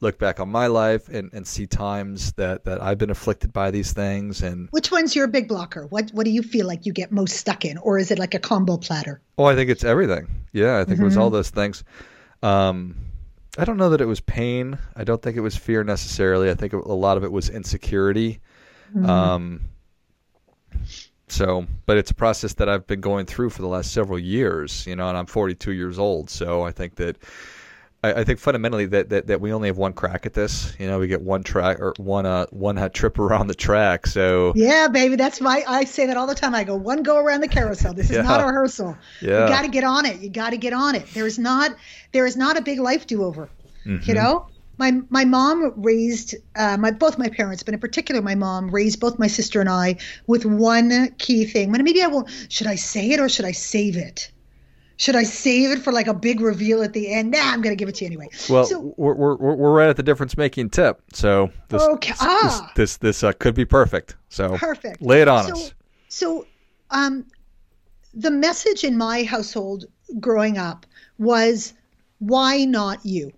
look 0.01 0.19
back 0.19 0.41
on 0.41 0.49
my 0.49 0.67
life 0.67 1.09
and, 1.09 1.33
and 1.33 1.47
see 1.47 1.67
times 1.67 2.33
that, 2.33 2.65
that 2.65 2.83
I've 2.83 2.99
been 2.99 3.11
afflicted 3.11 3.53
by 3.53 3.71
these 3.71 3.93
things. 3.93 4.43
And 4.43 4.69
which 4.71 4.91
one's 4.91 5.15
your 5.15 5.27
big 5.27 5.49
blocker? 5.49 5.87
What 5.87 6.11
what 6.13 6.25
do 6.25 6.31
you 6.31 6.43
feel 6.43 6.67
like 6.67 6.87
you 6.87 6.93
get 6.93 7.13
most 7.13 7.37
stuck 7.37 7.65
in, 7.65 7.79
or 7.79 7.99
is 7.99 8.11
it 8.11 8.19
like 8.19 8.35
a 8.35 8.39
combo 8.39 8.77
platter? 8.77 9.21
Oh, 9.39 9.45
I 9.45 9.55
think 9.55 9.71
it's 9.71 9.85
everything. 9.85 10.29
Yeah, 10.53 10.77
I 10.77 10.85
think 10.85 10.97
mm-hmm. 10.97 11.03
it 11.03 11.07
was 11.07 11.17
all 11.17 11.27
mm-hmm. 11.27 11.37
those 11.37 11.51
things. 11.51 11.85
Um, 12.43 12.97
I 13.57 13.65
don't 13.65 13.77
know 13.77 13.91
that 13.91 14.01
it 14.01 14.07
was 14.07 14.21
pain. 14.21 14.79
I 14.97 15.05
don't 15.05 15.23
think 15.23 15.37
it 15.37 15.41
was 15.41 15.57
fear 15.57 15.85
necessarily. 15.85 16.51
I 16.51 16.55
think 16.55 16.73
a 16.73 16.79
lot 16.79 17.17
of 17.17 17.25
it 17.25 17.31
was 17.31 17.49
insecurity. 17.49 18.41
Mm-hmm. 18.95 19.09
Um, 19.09 19.61
so, 21.29 21.67
but 21.87 21.97
it's 21.97 22.11
a 22.11 22.15
process 22.15 22.55
that 22.55 22.69
I've 22.69 22.87
been 22.87 23.01
going 23.01 23.27
through 23.27 23.51
for 23.51 23.63
the 23.63 23.69
last 23.69 23.93
several 23.93 24.19
years, 24.19 24.87
you 24.87 24.97
know, 24.97 25.09
and 25.09 25.17
I'm 25.17 25.27
42 25.27 25.73
years 25.73 25.99
old. 25.99 26.31
So 26.31 26.63
I 26.63 26.73
think 26.73 26.97
that 26.97 27.17
I, 28.05 28.21
I, 28.21 28.25
think 28.25 28.39
fundamentally 28.39 28.85
that, 28.87 29.09
that, 29.09 29.27
that 29.29 29.41
we 29.41 29.53
only 29.53 29.69
have 29.69 29.79
one 29.79 29.95
crack 29.95 30.27
at 30.27 30.35
this. 30.35 30.77
You 30.79 30.87
know, 30.87 30.99
we 30.99 31.07
get 31.07 31.23
one 31.23 31.43
track 31.43 31.81
or 31.81 31.95
one 31.97 32.27
uh 32.27 32.47
one 32.51 32.77
uh, 32.77 32.91
trip 32.91 33.19
around 33.19 33.47
the 33.47 33.55
track. 33.55 34.07
So 34.07 34.53
yeah, 34.55 34.89
baby, 34.89 35.17
that's 35.17 35.41
my. 35.41 35.65
I 35.67 35.85
say 35.85 36.07
that 36.07 36.17
all 36.17 36.27
the 36.27 36.35
time. 36.35 36.55
I 36.55 36.65
go 36.65 36.77
one 36.77 37.03
go 37.03 37.17
around 37.17 37.41
the 37.41 37.49
carousel. 37.49 37.95
This 37.95 38.11
is 38.11 38.17
yeah. 38.17 38.23
not 38.23 38.43
a 38.43 38.47
rehearsal. 38.47 38.97
Yeah. 39.23 39.45
you 39.45 39.49
got 39.49 39.63
to 39.63 39.69
get 39.69 39.85
on 39.85 40.05
it. 40.05 40.21
You 40.21 40.29
got 40.29 40.51
to 40.51 40.59
get 40.59 40.73
on 40.73 40.95
it. 40.95 41.07
There 41.15 41.27
is 41.27 41.39
not 41.39 41.75
there 42.13 42.27
is 42.27 42.37
not 42.37 42.59
a 42.59 42.63
big 42.63 42.79
life 42.79 43.07
do 43.07 43.25
over. 43.25 43.49
Mm-hmm. 43.87 44.09
You 44.09 44.15
know, 44.15 44.49
my 44.77 45.01
my 45.09 45.25
mom 45.25 45.73
raised 45.77 46.35
uh, 46.57 46.77
my 46.77 46.91
both 46.91 47.17
my 47.17 47.29
parents, 47.29 47.63
but 47.63 47.73
in 47.73 47.81
particular 47.81 48.21
my 48.21 48.35
mom 48.35 48.71
raised 48.71 49.01
both 49.01 49.19
my 49.19 49.29
sister 49.29 49.61
and 49.61 49.69
I 49.71 49.97
with 50.27 50.45
one 50.45 51.15
key 51.17 51.47
thing. 51.47 51.73
But 51.73 51.81
Maybe 51.83 52.03
I 52.03 52.09
won't. 52.09 52.29
Should 52.51 52.67
I 52.67 52.75
say 52.75 53.11
it 53.13 53.21
or 53.21 53.31
should 53.31 53.47
I 53.47 53.53
save 53.53 53.97
it? 53.97 54.31
Should 54.97 55.17
I 55.17 55.25
save 55.25 55.71
it 55.71 55.83
for 55.83 55.93
like 55.93 56.07
a 56.07 56.15
big 56.15 56.41
reveal 56.41 56.83
at 56.83 56.93
the 56.93 57.13
end? 57.13 57.33
Nah, 57.33 57.41
I'm 57.41 57.61
going 57.61 57.77
to 57.77 57.79
give 57.79 57.89
it 57.89 57.97
to 57.97 58.05
you 58.05 58.09
anyway. 58.09 58.29
Well, 58.49 58.65
so, 58.65 58.95
we're, 58.97 59.15
we're, 59.15 59.35
we're 59.35 59.73
right 59.73 59.89
at 59.89 59.97
the 59.97 60.03
difference 60.03 60.37
making 60.37 60.71
tip. 60.71 61.03
So 61.13 61.51
this 61.69 61.83
okay. 61.83 62.15
ah, 62.21 62.71
this 62.77 62.97
this, 62.97 62.97
this 62.99 63.25
uh, 63.25 63.33
could 63.33 63.55
be 63.55 63.65
perfect. 63.65 64.17
So 64.29 64.57
perfect. 64.57 65.03
Lay 65.03 65.23
it 65.23 65.29
on 65.29 65.45
so, 65.45 65.53
us. 65.53 65.75
So, 66.09 66.47
um, 66.91 67.27
the 68.13 68.31
message 68.31 68.85
in 68.85 68.97
my 68.97 69.25
household 69.25 69.87
growing 70.21 70.59
up 70.59 70.87
was, 71.19 71.75
"Why 72.19 72.65
not 72.65 73.05
you?" 73.05 73.33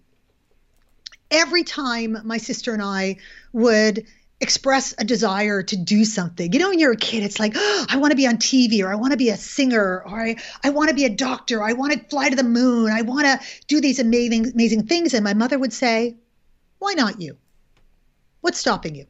every 1.31 1.65
time 1.65 2.19
my 2.25 2.39
sister 2.39 2.73
and 2.73 2.83
I 2.83 3.17
would 3.53 4.05
express 4.41 4.95
a 4.99 5.05
desire 5.05 5.63
to 5.63 5.77
do 5.77 6.05
something. 6.05 6.53
You 6.53 6.59
know, 6.59 6.69
when 6.69 6.79
you're 6.79 6.93
a 6.93 6.97
kid, 6.97 7.23
it's 7.23 7.41
like, 7.41 7.55
oh, 7.57 7.87
I 7.91 7.97
want 7.97 8.13
to 8.13 8.17
be 8.17 8.27
on 8.27 8.37
TV 8.37 8.83
or 8.83 8.93
I 8.93 8.97
want 8.97 9.13
to 9.13 9.17
be 9.17 9.31
a 9.31 9.37
singer 9.37 10.03
or 10.05 10.21
I, 10.21 10.37
I 10.63 10.71
want 10.71 10.91
to 10.91 10.95
be 10.95 11.05
a 11.05 11.11
doctor. 11.11 11.63
I 11.63 11.73
want 11.73 11.93
to 11.93 11.99
fly 12.09 12.29
to 12.29 12.37
the 12.37 12.43
moon. 12.43 12.91
I 12.91 13.03
want 13.03 13.27
to 13.27 13.41
do 13.67 13.81
these 13.81 13.99
amazing, 13.99 14.53
amazing 14.53 14.87
things. 14.87 15.15
And 15.15 15.25
my 15.25 15.35
mother 15.35 15.59
would 15.59 15.73
say, 15.73 16.17
Why 16.79 16.95
not 16.95 17.21
you? 17.21 17.37
What's 18.41 18.59
stopping 18.59 18.95
you? 18.95 19.07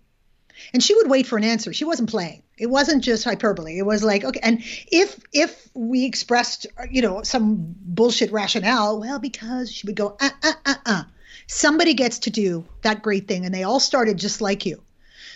And 0.73 0.83
she 0.83 0.95
would 0.95 1.11
wait 1.11 1.27
for 1.27 1.37
an 1.37 1.45
answer. 1.45 1.73
She 1.75 1.85
wasn't 1.85 2.09
playing. 2.09 2.43
It 2.57 2.69
wasn't 2.69 3.05
just 3.05 3.25
hyperbole. 3.25 3.77
It 3.77 3.85
was 3.85 4.03
like, 4.03 4.25
okay. 4.25 4.41
And 4.43 4.63
if 4.91 5.21
if 5.31 5.69
we 5.75 6.07
expressed, 6.07 6.67
you 6.91 7.03
know, 7.03 7.23
some 7.23 7.75
bullshit 7.79 8.33
rationale, 8.33 8.99
well, 8.99 9.19
because 9.19 9.71
she 9.71 9.87
would 9.87 9.97
go, 9.97 10.17
uh, 10.19 10.31
uh, 10.43 10.53
uh, 10.65 10.75
uh 10.87 11.03
Somebody 11.47 11.95
gets 11.95 12.21
to 12.21 12.31
do 12.31 12.67
that 12.83 13.03
great 13.03 13.29
thing, 13.29 13.45
and 13.45 13.55
they 13.55 13.63
all 13.63 13.79
started 13.79 14.19
just 14.19 14.41
like 14.41 14.67
you. 14.67 14.83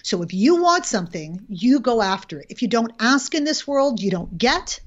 So 0.02 0.22
if 0.22 0.32
you 0.32 0.62
want 0.62 0.86
something, 0.86 1.44
you 1.48 1.80
go 1.80 2.02
after 2.02 2.40
it. 2.40 2.46
If 2.48 2.62
you 2.62 2.68
don't 2.68 2.92
ask 2.98 3.34
in 3.34 3.44
this 3.44 3.66
world, 3.66 4.00
you 4.00 4.10
don't 4.10 4.36
get. 4.38 4.80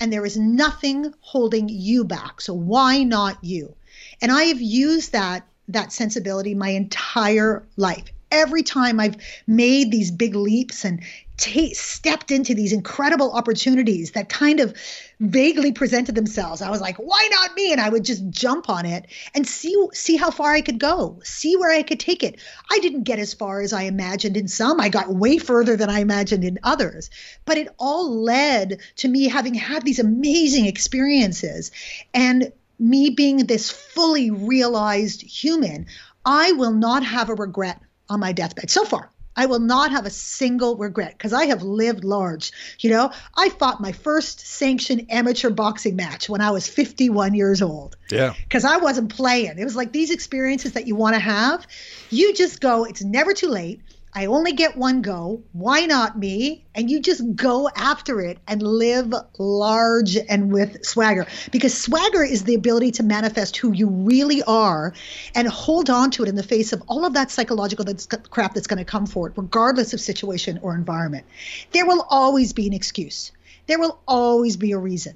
And 0.00 0.12
there 0.12 0.26
is 0.26 0.36
nothing 0.36 1.14
holding 1.20 1.68
you 1.68 2.04
back. 2.04 2.40
So 2.40 2.52
why 2.52 3.02
not 3.02 3.42
you? 3.42 3.74
And 4.20 4.30
I 4.30 4.44
have 4.44 4.60
used 4.60 5.12
that 5.12 5.46
that 5.68 5.92
sensibility 5.92 6.54
my 6.54 6.68
entire 6.68 7.66
life 7.76 8.04
every 8.30 8.62
time 8.62 9.00
I've 9.00 9.16
made 9.46 9.90
these 9.90 10.10
big 10.10 10.34
leaps 10.34 10.84
and 10.84 11.02
t- 11.36 11.74
stepped 11.74 12.30
into 12.30 12.54
these 12.54 12.72
incredible 12.72 13.32
opportunities 13.32 14.12
that 14.12 14.28
kind 14.28 14.60
of 14.60 14.74
vaguely 15.18 15.72
presented 15.72 16.14
themselves, 16.14 16.60
I 16.60 16.70
was 16.70 16.80
like, 16.80 16.96
why 16.96 17.28
not 17.30 17.54
me? 17.54 17.72
And 17.72 17.80
I 17.80 17.88
would 17.88 18.04
just 18.04 18.28
jump 18.28 18.68
on 18.68 18.84
it 18.84 19.06
and 19.34 19.46
see 19.46 19.74
see 19.92 20.16
how 20.16 20.30
far 20.30 20.52
I 20.52 20.60
could 20.60 20.78
go, 20.78 21.20
see 21.24 21.56
where 21.56 21.70
I 21.70 21.82
could 21.82 22.00
take 22.00 22.22
it. 22.22 22.40
I 22.70 22.78
didn't 22.80 23.04
get 23.04 23.18
as 23.18 23.34
far 23.34 23.60
as 23.60 23.72
I 23.72 23.82
imagined 23.82 24.36
in 24.36 24.48
some. 24.48 24.80
I 24.80 24.88
got 24.88 25.14
way 25.14 25.38
further 25.38 25.76
than 25.76 25.88
I 25.88 26.00
imagined 26.00 26.44
in 26.44 26.58
others. 26.62 27.10
But 27.44 27.58
it 27.58 27.68
all 27.78 28.22
led 28.22 28.80
to 28.96 29.08
me 29.08 29.28
having 29.28 29.54
had 29.54 29.82
these 29.84 29.98
amazing 29.98 30.66
experiences 30.66 31.70
and 32.12 32.52
me 32.78 33.10
being 33.10 33.38
this 33.38 33.70
fully 33.70 34.30
realized 34.30 35.22
human. 35.22 35.86
I 36.24 36.52
will 36.52 36.72
not 36.72 37.04
have 37.04 37.30
a 37.30 37.34
regret 37.34 37.80
on 38.08 38.20
my 38.20 38.32
deathbed 38.32 38.70
so 38.70 38.84
far. 38.84 39.10
I 39.36 39.46
will 39.46 39.60
not 39.60 39.90
have 39.90 40.06
a 40.06 40.10
single 40.10 40.76
regret 40.76 41.12
because 41.12 41.32
I 41.32 41.46
have 41.46 41.62
lived 41.62 42.04
large. 42.04 42.52
You 42.78 42.90
know, 42.90 43.12
I 43.36 43.50
fought 43.50 43.80
my 43.80 43.92
first 43.92 44.40
sanctioned 44.40 45.06
amateur 45.10 45.50
boxing 45.50 45.96
match 45.96 46.28
when 46.28 46.40
I 46.40 46.50
was 46.50 46.66
51 46.66 47.34
years 47.34 47.62
old. 47.62 47.96
Yeah. 48.10 48.34
Because 48.42 48.64
I 48.64 48.78
wasn't 48.78 49.14
playing. 49.14 49.58
It 49.58 49.64
was 49.64 49.76
like 49.76 49.92
these 49.92 50.10
experiences 50.10 50.72
that 50.72 50.86
you 50.86 50.96
want 50.96 51.14
to 51.14 51.20
have. 51.20 51.66
You 52.10 52.34
just 52.34 52.60
go, 52.60 52.84
it's 52.84 53.02
never 53.02 53.34
too 53.34 53.48
late. 53.48 53.80
I 54.12 54.26
only 54.26 54.52
get 54.52 54.78
one 54.78 55.02
go. 55.02 55.42
Why 55.52 55.84
not 55.84 56.18
me? 56.18 56.64
And 56.74 56.90
you 56.90 57.00
just 57.00 57.36
go 57.36 57.68
after 57.76 58.20
it 58.22 58.38
and 58.48 58.62
live 58.62 59.12
large 59.38 60.16
and 60.16 60.50
with 60.50 60.86
swagger. 60.86 61.26
Because 61.52 61.78
swagger 61.78 62.22
is 62.22 62.44
the 62.44 62.54
ability 62.54 62.92
to 62.92 63.02
manifest 63.02 63.58
who 63.58 63.72
you 63.72 63.88
really 63.88 64.42
are 64.44 64.94
and 65.34 65.46
hold 65.46 65.90
on 65.90 66.10
to 66.12 66.22
it 66.22 66.30
in 66.30 66.34
the 66.34 66.42
face 66.42 66.72
of 66.72 66.82
all 66.88 67.04
of 67.04 67.12
that 67.12 67.30
psychological 67.30 67.84
that's, 67.84 68.06
crap 68.06 68.54
that's 68.54 68.66
going 68.66 68.78
to 68.78 68.86
come 68.86 69.04
for 69.04 69.28
it, 69.28 69.34
regardless 69.36 69.92
of 69.92 70.00
situation 70.00 70.58
or 70.62 70.74
environment. 70.74 71.26
There 71.72 71.84
will 71.84 72.06
always 72.08 72.54
be 72.54 72.66
an 72.66 72.72
excuse, 72.72 73.32
there 73.66 73.78
will 73.78 74.00
always 74.08 74.56
be 74.56 74.72
a 74.72 74.78
reason. 74.78 75.14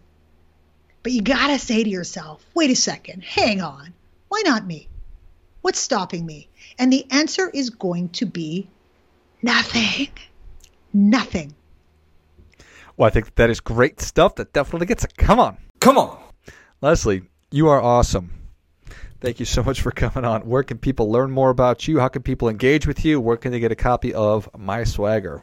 But 1.03 1.13
you 1.13 1.23
got 1.23 1.47
to 1.47 1.59
say 1.59 1.83
to 1.83 1.89
yourself, 1.89 2.45
wait 2.53 2.71
a 2.71 2.77
second, 2.77 3.25
hang 3.25 3.63
on. 3.63 3.95
Why 4.29 4.43
not 4.45 4.67
me? 4.67 4.89
What's 5.63 5.79
stopping 5.79 6.27
me? 6.27 6.49
And 6.79 6.93
the 6.93 7.07
answer 7.11 7.49
is 7.49 7.71
going 7.71 8.11
to 8.11 8.27
be 8.27 8.69
Nothing. 9.43 10.09
Nothing. 10.93 11.55
Well, 12.97 13.07
I 13.07 13.11
think 13.11 13.35
that 13.37 13.51
is 13.51 13.61
great 13.61 14.01
stuff. 14.01 14.35
That 14.35 14.53
definitely 14.53 14.87
gets 14.87 15.05
it. 15.05 15.17
Come 15.17 15.41
on. 15.41 15.57
Come 15.81 15.97
on. 15.97 16.19
Leslie, 16.83 17.23
you 17.51 17.69
are 17.69 17.81
awesome. 17.81 18.33
Thank 19.21 19.39
you 19.39 19.47
so 19.47 19.63
much 19.63 19.81
for 19.83 19.91
coming 19.91 20.25
on. 20.25 20.43
Where 20.43 20.63
can 20.63 20.79
people 20.79 21.11
learn 21.11 21.31
more 21.31 21.51
about 21.51 21.87
you? 21.87 22.01
How 22.01 22.09
can 22.09 22.23
people 22.23 22.49
engage 22.49 22.87
with 22.87 23.05
you? 23.05 23.21
Where 23.21 23.37
can 23.37 23.53
they 23.53 23.61
get 23.61 23.73
a 23.73 23.77
copy 23.77 24.15
of 24.15 24.49
My 24.57 24.85
Swagger? 24.85 25.43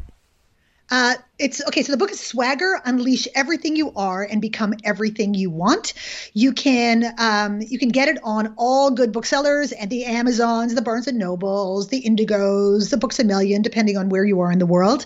Uh, 0.90 1.16
it's 1.38 1.66
okay. 1.68 1.84
So 1.84 1.92
the 1.92 1.98
book 1.98 2.12
is 2.12 2.20
Swagger: 2.20 2.80
Unleash 2.86 3.28
Everything 3.36 3.76
You 3.76 3.92
Are 3.96 4.24
and 4.24 4.42
Become 4.42 4.74
Everything 4.86 5.34
You 5.34 5.50
Want. 5.50 5.94
You 6.34 6.54
can 6.54 7.14
um, 7.18 7.62
you 7.62 7.78
can 7.78 7.90
get 7.90 8.08
it 8.08 8.18
on 8.24 8.54
all 8.58 8.92
good 8.92 9.12
booksellers 9.12 9.74
and 9.74 9.90
the 9.90 10.06
Amazons, 10.06 10.76
the 10.76 10.82
Barnes 10.82 11.08
and 11.08 11.18
Nobles, 11.18 11.90
the 11.90 12.02
Indigos, 12.02 12.90
the 12.90 12.98
Books 12.98 13.20
a 13.20 13.26
Million, 13.26 13.62
depending 13.62 13.98
on 13.98 14.08
where 14.08 14.24
you 14.24 14.40
are 14.40 14.52
in 14.52 14.60
the 14.60 14.66
world. 14.66 15.06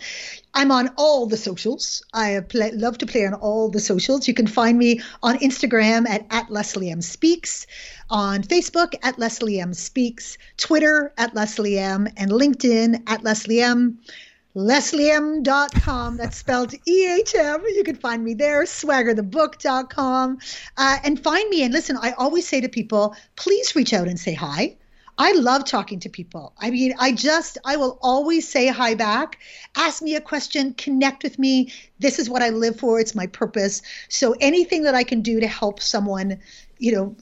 I'm 0.53 0.71
on 0.71 0.89
all 0.97 1.25
the 1.25 1.37
socials. 1.37 2.03
I 2.13 2.41
play, 2.47 2.71
love 2.71 2.99
to 2.99 3.05
play 3.05 3.25
on 3.25 3.33
all 3.33 3.69
the 3.69 3.79
socials. 3.79 4.27
You 4.27 4.33
can 4.33 4.47
find 4.47 4.77
me 4.77 5.01
on 5.23 5.39
Instagram 5.39 6.07
at, 6.07 6.25
at 6.29 6.51
Leslie 6.51 6.91
M 6.91 7.01
Speaks, 7.01 7.65
on 8.09 8.43
Facebook 8.43 8.93
at 9.01 9.17
Leslie 9.17 9.59
M 9.59 9.73
Speaks, 9.73 10.37
Twitter 10.57 11.11
at 11.17 11.33
Leslie 11.33 11.79
M, 11.79 12.07
and 12.17 12.29
LinkedIn 12.29 13.01
at 13.07 13.23
Leslie 13.23 13.61
M 13.61 13.99
leslieehm.com. 14.55 16.17
That's 16.17 16.37
spelled 16.37 16.73
E 16.87 17.07
H 17.07 17.35
M. 17.35 17.63
You 17.75 17.83
can 17.83 17.95
find 17.95 18.23
me 18.23 18.33
there, 18.33 18.63
swaggerthebook.com. 18.63 20.37
Uh, 20.77 20.97
and 21.03 21.23
find 21.23 21.49
me. 21.49 21.63
And 21.63 21.73
listen, 21.73 21.97
I 22.01 22.11
always 22.11 22.47
say 22.47 22.61
to 22.61 22.69
people, 22.69 23.15
please 23.35 23.75
reach 23.75 23.93
out 23.93 24.07
and 24.07 24.19
say 24.19 24.33
hi. 24.33 24.77
I 25.17 25.33
love 25.33 25.65
talking 25.65 25.99
to 25.99 26.09
people. 26.09 26.53
I 26.57 26.71
mean, 26.71 26.95
I 26.97 27.11
just, 27.11 27.57
I 27.63 27.75
will 27.75 27.99
always 28.01 28.47
say 28.47 28.67
hi 28.67 28.95
back. 28.95 29.37
Ask 29.75 30.01
me 30.01 30.15
a 30.15 30.21
question, 30.21 30.73
connect 30.73 31.23
with 31.23 31.37
me. 31.37 31.71
This 31.99 32.17
is 32.17 32.29
what 32.29 32.41
I 32.41 32.49
live 32.49 32.79
for. 32.79 32.99
It's 32.99 33.13
my 33.13 33.27
purpose. 33.27 33.81
So 34.09 34.35
anything 34.39 34.83
that 34.83 34.95
I 34.95 35.03
can 35.03 35.21
do 35.21 35.39
to 35.39 35.47
help 35.47 35.79
someone, 35.79 36.39
you 36.79 36.93
know, 36.93 37.15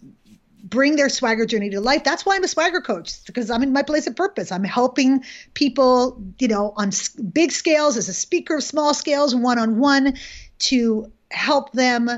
bring 0.63 0.95
their 0.95 1.09
swagger 1.09 1.45
journey 1.45 1.69
to 1.69 1.79
life. 1.79 2.03
That's 2.03 2.25
why 2.25 2.35
I'm 2.35 2.43
a 2.43 2.47
swagger 2.47 2.81
coach 2.81 3.25
because 3.25 3.49
I'm 3.49 3.63
in 3.63 3.73
my 3.73 3.83
place 3.83 4.07
of 4.07 4.15
purpose. 4.15 4.51
I'm 4.51 4.63
helping 4.63 5.23
people, 5.53 6.21
you 6.39 6.47
know, 6.47 6.73
on 6.75 6.91
big 7.31 7.51
scales 7.51 7.97
as 7.97 8.09
a 8.09 8.13
speaker, 8.13 8.61
small 8.61 8.93
scales, 8.93 9.35
one 9.35 9.59
on 9.59 9.79
one, 9.79 10.17
to 10.59 11.11
help 11.31 11.71
them 11.73 12.09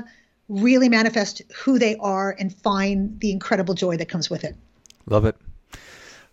really 0.48 0.88
manifest 0.88 1.42
who 1.54 1.78
they 1.78 1.96
are 1.96 2.34
and 2.38 2.54
find 2.54 3.18
the 3.20 3.30
incredible 3.30 3.74
joy 3.74 3.96
that 3.96 4.08
comes 4.08 4.28
with 4.28 4.44
it. 4.44 4.56
Love 5.06 5.24
it. 5.24 5.36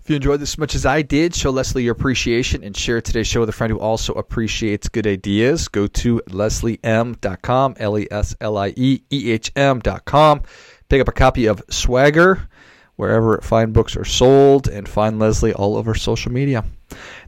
If 0.02 0.10
you 0.10 0.16
enjoyed 0.16 0.40
this 0.40 0.54
as 0.54 0.58
much 0.58 0.74
as 0.74 0.86
I 0.86 1.04
did, 1.04 1.36
show 1.36 1.52
Leslie 1.52 1.84
your 1.84 1.92
appreciation 1.92 2.64
and 2.64 2.76
share 2.76 3.00
today's 3.00 3.28
show 3.28 3.42
with 3.42 3.50
a 3.50 3.54
friend 3.54 3.72
who 3.72 3.80
also 3.80 4.14
appreciates 4.14 4.90
good 4.90 5.06
ideas. 5.06 5.68
Go 5.68 5.86
to 5.86 6.22
leslieehm.com, 6.28 7.76
L 7.78 8.00
E 8.00 8.08
S 8.10 8.36
L 8.42 8.58
I 8.58 8.74
E 8.76 9.02
E 9.12 9.32
H 9.32 9.52
M.com 9.56 10.42
Pick 10.90 11.02
up 11.02 11.08
a 11.08 11.14
copy 11.14 11.46
of 11.46 11.62
Swagger 11.70 12.50
wherever 12.96 13.40
fine 13.42 13.72
books 13.72 13.96
are 13.96 14.04
sold 14.04 14.68
and 14.68 14.90
find 14.90 15.20
Leslie 15.20 15.54
all 15.54 15.78
over 15.78 15.96
social 15.96 16.32
media. 16.32 16.66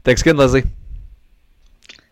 Thanks 0.04 0.20
again, 0.20 0.36
Leslie. 0.36 0.64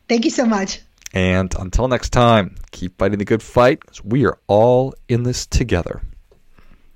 Thank 0.09 0.25
you 0.25 0.31
so 0.31 0.47
much. 0.47 0.81
And 1.13 1.55
until 1.59 1.89
next 1.89 2.11
time, 2.11 2.55
keep 2.71 2.97
fighting 2.99 3.19
the 3.19 3.25
good 3.25 3.43
fight 3.43 3.81
because 3.81 4.03
we 4.03 4.25
are 4.25 4.39
all 4.47 4.95
in 5.09 5.25
this 5.25 5.45
together. 5.45 6.01